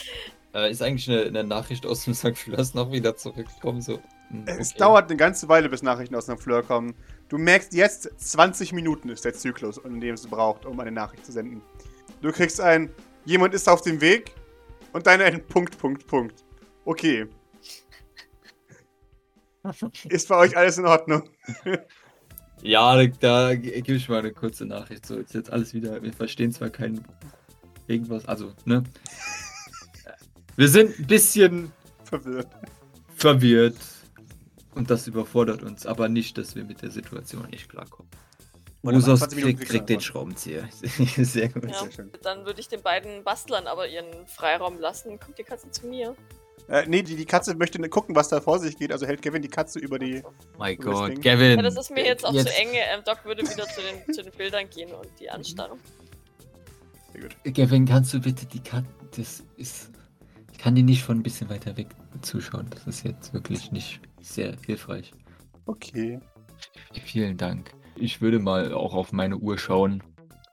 [0.54, 2.38] Äh, ist eigentlich eine, eine Nachricht aus dem St.
[2.38, 3.82] Flörs noch wieder zurückgekommen?
[3.82, 4.00] So.
[4.30, 4.80] Hm, Es okay.
[4.80, 6.96] dauert eine ganze Weile, bis Nachrichten aus einem Fleur kommen.
[7.28, 11.26] Du merkst jetzt, 20 Minuten ist der Zyklus, in dem es braucht, um eine Nachricht
[11.26, 11.62] zu senden.
[12.22, 12.90] Du kriegst ein
[13.26, 14.32] Jemand ist auf dem Weg
[14.94, 16.44] und dann ein Punkt, Punkt, Punkt.
[16.86, 17.28] Okay.
[20.10, 21.28] Ist bei euch alles in Ordnung?
[22.62, 25.06] Ja, da, da gebe ich mal eine kurze Nachricht.
[25.06, 26.02] So, ist jetzt alles wieder.
[26.02, 27.04] Wir verstehen zwar kein
[27.88, 28.84] irgendwas, also, ne?
[30.58, 31.74] Wir sind ein bisschen
[32.06, 32.48] Verwirrt.
[33.14, 33.76] verwirrt
[34.74, 38.10] und das überfordert uns, aber nicht, dass wir mit der Situation nicht klarkommen.
[38.84, 40.00] Usos 20 Minuten kriegt, kriegt den.
[40.00, 40.70] Schraubenzieher.
[41.18, 41.66] Sehr gut.
[41.66, 41.74] Ja.
[41.74, 42.12] Sehr schön.
[42.22, 45.20] Dann würde ich den beiden Bastlern aber ihren Freiraum lassen.
[45.20, 46.16] Kommt die Katze zu mir.
[46.68, 48.92] Äh, nee, die, die Katze möchte gucken, was da vor sich geht.
[48.92, 50.24] Also hält Kevin die Katze über die.
[50.58, 51.22] mein Gott.
[51.22, 51.58] Kevin.
[51.58, 52.70] Ja, das ist mir jetzt auch jetzt, zu eng.
[52.74, 55.78] Ähm, Doc würde wieder zu den, zu den Bildern gehen und die anstarren.
[57.14, 57.36] Sehr gut.
[57.54, 58.88] Kevin, kannst du bitte die Karte.
[59.16, 59.92] Das ist.
[60.52, 61.88] Ich kann die nicht von ein bisschen weiter weg
[62.22, 62.68] zuschauen.
[62.72, 65.12] Das ist jetzt wirklich nicht sehr hilfreich.
[65.68, 66.20] Okay.
[67.04, 67.72] Vielen Dank.
[67.96, 70.02] Ich würde mal auch auf meine Uhr schauen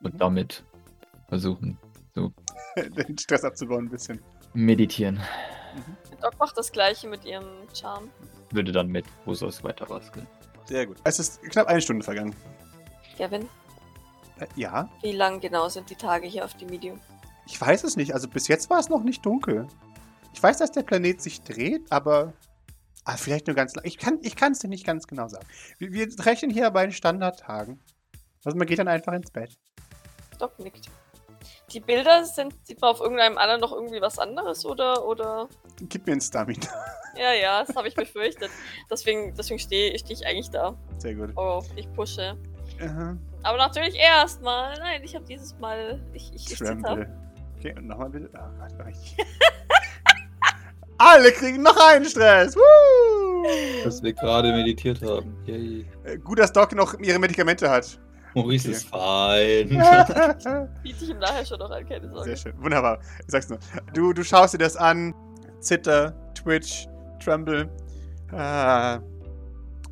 [0.03, 0.19] und Mhm.
[0.19, 0.65] damit
[1.29, 1.79] versuchen,
[2.77, 4.21] Den Stress abzubauen ein bisschen.
[4.53, 5.21] meditieren.
[6.23, 8.09] Doc macht das gleiche mit ihrem Charme.
[8.51, 10.27] Würde dann mit Usos weiter basteln.
[10.67, 10.97] Sehr gut.
[11.05, 12.35] Es ist knapp eine Stunde vergangen.
[13.17, 13.49] Kevin,
[14.39, 17.01] Äh, ja, wie lang genau sind die Tage hier auf dem Medium?
[17.47, 18.15] ich weiß es nicht.
[18.15, 19.67] Also bis jetzt war es noch nicht dunkel.
[20.33, 22.33] Ich weiß, dass der Planet sich dreht, aber.
[23.05, 23.85] Ah, vielleicht nur ganz lang.
[23.85, 24.21] Ich kann
[24.53, 25.45] es dir nicht ganz genau sagen.
[25.79, 27.81] Wir, wir rechnen hier bei den Standardtagen.
[28.45, 29.59] Also man geht dann einfach ins Bett.
[30.39, 30.89] Doc nickt.
[31.73, 35.49] Die Bilder sind, sieht man auf irgendeinem anderen noch irgendwie was anderes oder, oder?
[35.89, 36.67] Gib mir ein Stamina.
[37.15, 38.51] Ja, ja, das habe ich befürchtet.
[38.91, 40.75] Deswegen, deswegen stehe steh ich eigentlich da.
[40.97, 41.29] Sehr gut.
[41.37, 42.39] Oh, ich pushe.
[42.81, 43.19] Aha.
[43.43, 44.79] Aber natürlich erstmal.
[44.79, 46.01] Nein, ich habe dieses Mal.
[46.15, 46.63] Ich, ich, ich.
[46.63, 48.31] Okay, und nochmal bitte.
[48.33, 49.15] Oh Gott, oh, ich-
[50.99, 52.57] Alle kriegen noch einen Stress.
[52.57, 53.45] Woo!
[53.85, 55.37] Dass wir gerade meditiert haben.
[55.45, 55.85] Yay.
[56.05, 58.01] Äh, Gut, dass Doc noch ihre Medikamente hat.
[58.35, 58.77] Maurice Okay.
[58.77, 59.69] ist fein.
[60.83, 62.25] Biete ich ihm nachher schon noch an, keine Sorge.
[62.25, 62.63] Sehr schön.
[62.63, 62.99] Wunderbar.
[63.21, 63.59] Ich sag's nur.
[63.95, 65.15] Du, du schaust dir das an.
[65.61, 66.89] Zitter, Twitch,
[67.23, 67.69] Tremble.
[68.33, 69.01] Ah,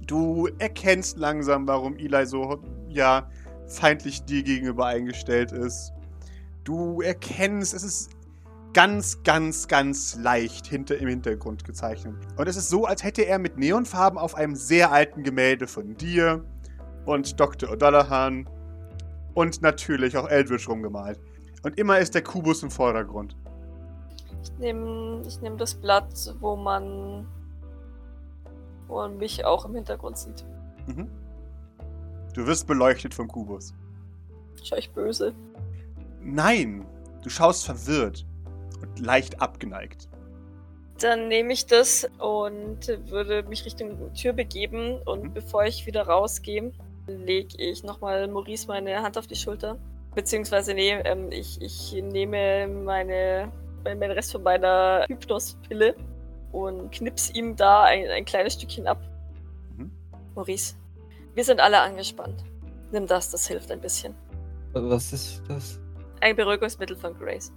[0.06, 3.28] du erkennst langsam, warum Eli so, ja,
[3.66, 5.92] feindlich dir gegenüber eingestellt ist.
[6.64, 8.10] Du erkennst, es ist
[8.72, 12.14] ganz, ganz, ganz leicht hinter im Hintergrund gezeichnet.
[12.36, 15.96] Und es ist so, als hätte er mit Neonfarben auf einem sehr alten Gemälde von
[15.96, 16.44] dir
[17.10, 17.70] und Dr.
[17.70, 18.46] O'Dallahan
[19.34, 21.18] und natürlich auch Eldritch rumgemalt.
[21.64, 23.36] Und immer ist der Kubus im Vordergrund.
[24.42, 27.26] Ich nehme ich nehm das Blatt, wo man,
[28.86, 30.44] wo man mich auch im Hintergrund sieht.
[30.86, 31.08] Mhm.
[32.34, 33.74] Du wirst beleuchtet vom Kubus.
[34.62, 35.34] Schau ich böse.
[36.22, 36.86] Nein,
[37.22, 38.24] du schaust verwirrt
[38.80, 40.08] und leicht abgeneigt.
[41.00, 45.00] Dann nehme ich das und würde mich Richtung Tür begeben.
[45.04, 45.32] Und Mhm.
[45.34, 46.72] bevor ich wieder rausgehe,
[47.06, 49.78] lege ich nochmal Maurice meine Hand auf die Schulter.
[50.14, 53.52] Beziehungsweise, nee, ähm, ich, ich nehme meine,
[53.84, 55.94] meinen Rest von meiner Hypnospille
[56.52, 59.00] und knips ihm da ein, ein kleines Stückchen ab.
[59.76, 59.90] Mhm.
[60.34, 60.74] Maurice,
[61.34, 62.44] wir sind alle angespannt.
[62.90, 64.14] Nimm das, das hilft ein bisschen.
[64.72, 65.80] Was ist das?
[66.20, 67.52] Ein Beruhigungsmittel von Grace.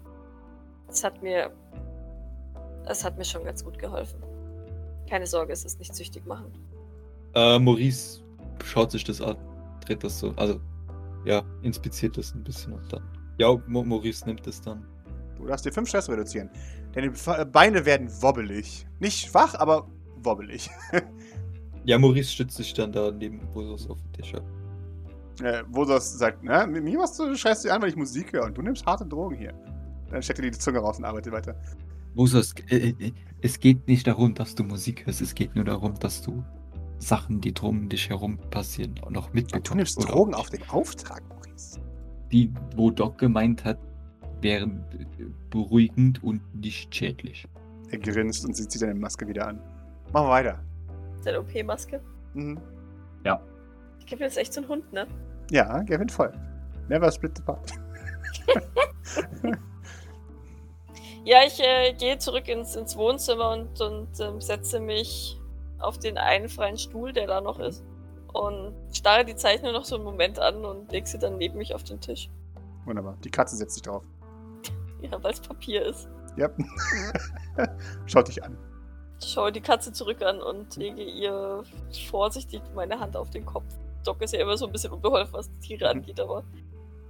[0.87, 1.51] Das hat mir.
[2.85, 4.21] Es hat mir schon ganz gut geholfen.
[5.09, 6.51] Keine Sorge, es ist nicht süchtig machen.
[7.33, 8.22] Äh, Maurice
[8.63, 9.37] schaut sich das an,
[9.85, 10.59] dreht das so, also,
[11.25, 13.03] ja, inspiziert das ein bisschen und dann.
[13.37, 14.85] Ja, Maurice nimmt es dann.
[15.37, 16.49] Du darfst dir 5 Stress reduzieren.
[16.93, 17.11] Deine
[17.51, 18.85] Beine werden wobbelig.
[18.99, 19.87] Nicht schwach, aber
[20.17, 20.69] wobbelig.
[21.85, 24.43] Ja, Maurice stützt sich dann da neben Bosos auf den Tisch ab.
[25.41, 28.45] Äh, wo das sagt, ne, mit mir machst du dir an, weil ich Musik höre
[28.45, 29.53] und du nimmst harte Drogen hier.
[30.09, 31.55] Dann steckt er die Zunge raus und arbeitet weiter.
[32.15, 35.95] Bosos, äh, äh, es geht nicht darum, dass du Musik hörst, es geht nur darum,
[35.99, 36.43] dass du
[37.03, 39.71] Sachen, die drum um dich herum passieren, auch noch mitbekommst.
[39.71, 41.79] Du nimmst oder Drogen auf den Auftrag, Maurice.
[42.31, 43.77] Die, wo Doc gemeint hat,
[44.41, 47.47] wären äh, beruhigend und nicht schädlich.
[47.91, 49.59] Er grinst und zieht sich seine Maske wieder an.
[50.11, 50.63] Machen wir weiter.
[51.21, 52.01] Seine OP-Maske.
[52.33, 52.59] Mhm.
[53.99, 55.07] Ich gebe jetzt echt so einen Hund, ne?
[55.49, 56.33] Ja, Gavin voll.
[56.89, 57.71] Never split the pot.
[61.25, 65.39] Ja, ich äh, gehe zurück ins, ins Wohnzimmer und, und ähm, setze mich
[65.79, 67.83] auf den einen freien Stuhl, der da noch ist.
[68.33, 71.75] Und starre die Zeichnung noch so einen Moment an und lege sie dann neben mich
[71.75, 72.29] auf den Tisch.
[72.85, 73.15] Wunderbar.
[73.23, 74.03] Die Katze setzt sich drauf.
[75.01, 76.07] Ja, weil es Papier ist.
[76.37, 76.49] Ja.
[78.05, 78.57] Schaut dich an.
[79.19, 81.63] Ich schaue die Katze zurück an und lege ihr
[82.09, 83.65] vorsichtig meine Hand auf den Kopf.
[84.05, 85.99] Doc ist ja immer so ein bisschen unbeholfen, was die Tiere Mhm.
[85.99, 86.43] angeht, aber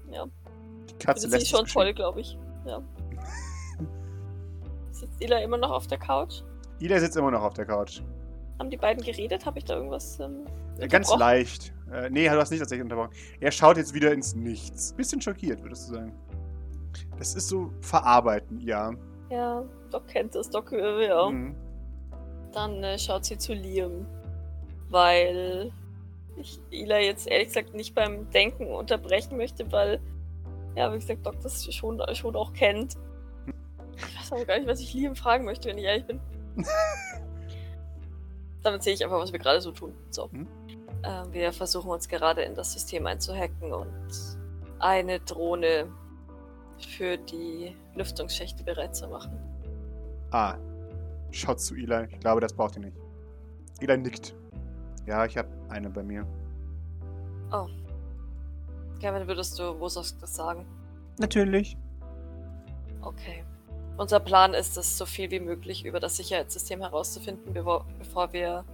[0.10, 2.36] Die Katze lässt ist schon voll, glaube ich.
[2.66, 2.82] Ja.
[4.92, 6.42] Sitzt Ela immer noch auf der Couch?
[6.80, 8.02] Ida sitzt immer noch auf der Couch.
[8.60, 9.46] Haben die beiden geredet?
[9.46, 10.46] Habe ich da irgendwas ähm,
[10.80, 11.74] Äh, Ganz leicht.
[11.92, 13.12] Äh, nee, du hast nicht tatsächlich unterbrochen.
[13.40, 14.94] Er schaut jetzt wieder ins Nichts.
[14.94, 16.14] Bisschen schockiert, würdest du sagen.
[17.18, 18.92] Das ist so verarbeiten, ja.
[19.30, 21.30] Ja, Doc kennt das, Doc äh, ja.
[21.30, 21.56] Mhm.
[22.52, 24.06] Dann äh, schaut sie zu Liam.
[24.90, 25.72] Weil
[26.38, 30.00] ich Ila jetzt ehrlich gesagt nicht beim Denken unterbrechen möchte, weil,
[30.76, 32.96] ja, wie gesagt, Doc das schon, schon auch kennt.
[33.96, 36.20] Ich weiß aber gar nicht, was ich Liam fragen möchte, wenn ich ehrlich bin.
[38.64, 39.94] Dann erzähle ich einfach, was wir gerade so tun.
[40.10, 40.30] So.
[40.32, 40.48] Mhm.
[41.04, 44.38] Äh, wir versuchen uns gerade in das System einzuhacken und
[44.80, 45.88] eine Drohne
[46.80, 49.38] für die Lüftungsschächte bereit zu machen.
[50.32, 50.56] Ah.
[51.32, 52.08] Schaut zu Eli.
[52.12, 52.98] Ich glaube, das braucht ihr nicht.
[53.80, 54.36] Eli nickt.
[55.06, 56.26] Ja, ich habe eine bei mir.
[59.00, 60.66] Kevin, würdest du Wososk das sagen?
[61.20, 61.78] Natürlich.
[63.02, 63.44] Okay.
[63.98, 68.66] Unser Plan ist es, so viel wie möglich über das Sicherheitssystem herauszufinden, bevor wir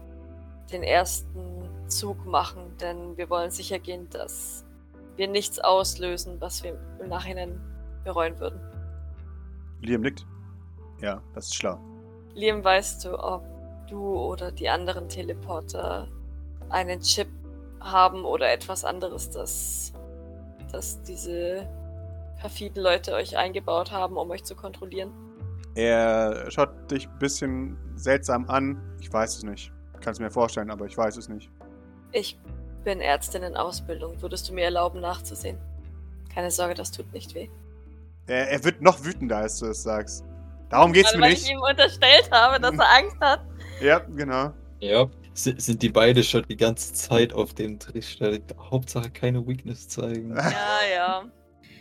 [0.72, 4.64] den ersten Zug machen, denn wir wollen sicher gehen, dass
[5.18, 7.60] wir nichts auslösen, was wir im Nachhinein
[8.04, 8.60] bereuen würden.
[9.82, 10.26] Liam nickt.
[11.02, 11.80] Ja, das ist schlau.
[12.36, 13.44] Liam, weißt du, ob
[13.90, 16.08] du oder die anderen Teleporter
[16.70, 17.28] einen Chip
[17.80, 19.94] haben oder etwas anderes, das,
[20.72, 21.68] das diese
[22.40, 25.12] perfiden Leute euch eingebaut haben, um euch zu kontrollieren?
[25.76, 28.82] Er schaut dich ein bisschen seltsam an.
[29.00, 29.72] Ich weiß es nicht.
[30.02, 31.50] Kann es mir vorstellen, aber ich weiß es nicht.
[32.12, 32.40] Ich
[32.84, 34.22] bin Ärztin in Ausbildung.
[34.22, 35.58] Würdest du mir erlauben, nachzusehen?
[36.34, 37.50] Keine Sorge, das tut nicht weh.
[38.28, 40.24] Er, er wird noch wütender, als du es sagst.
[40.70, 41.44] Darum geht's Gerade mir weil nicht.
[41.44, 43.42] ich ihm unterstellt habe, dass er Angst hat.
[43.82, 44.52] Ja, genau.
[44.82, 45.08] Ja.
[45.34, 48.38] Sind, sind die beide schon die ganze Zeit auf dem Trichter?
[48.60, 50.36] Hauptsache keine Weakness zeigen.
[50.36, 51.24] Ja, ja.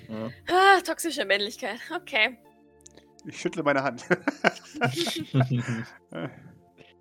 [0.08, 0.30] Ja.
[0.48, 1.78] Ah, toxische Männlichkeit.
[1.94, 2.38] Okay.
[3.26, 4.06] Ich schüttle meine Hand.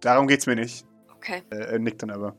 [0.01, 0.85] Darum geht's mir nicht.
[1.15, 1.43] Okay.
[1.49, 2.35] Äh, er nickt dann aber.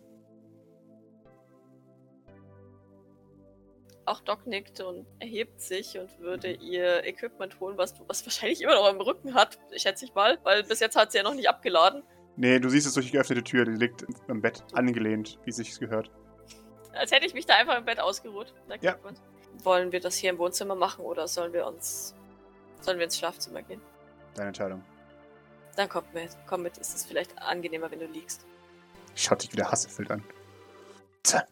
[4.04, 8.74] Auch Doc nickt und erhebt sich und würde ihr Equipment holen, was, was wahrscheinlich immer
[8.74, 11.48] noch im Rücken hat, schätze ich mal, weil bis jetzt hat sie ja noch nicht
[11.48, 12.02] abgeladen.
[12.36, 13.64] Nee, du siehst es durch die geöffnete Tür.
[13.64, 16.10] Die liegt im Bett angelehnt, wie es sich gehört.
[16.92, 18.54] Als hätte ich mich da einfach im Bett ausgeruht.
[18.80, 18.96] Ja.
[19.64, 22.14] Wollen wir das hier im Wohnzimmer machen oder sollen wir uns.
[22.80, 23.80] Sollen wir ins Schlafzimmer gehen?
[24.34, 24.84] Deine Entscheidung.
[25.76, 26.30] Dann komm mit.
[26.46, 28.46] Komm mit, ist es vielleicht angenehmer, wenn du liegst.
[29.14, 30.22] Schaut dich wieder hasserfüllt an.
[31.22, 31.44] Tja,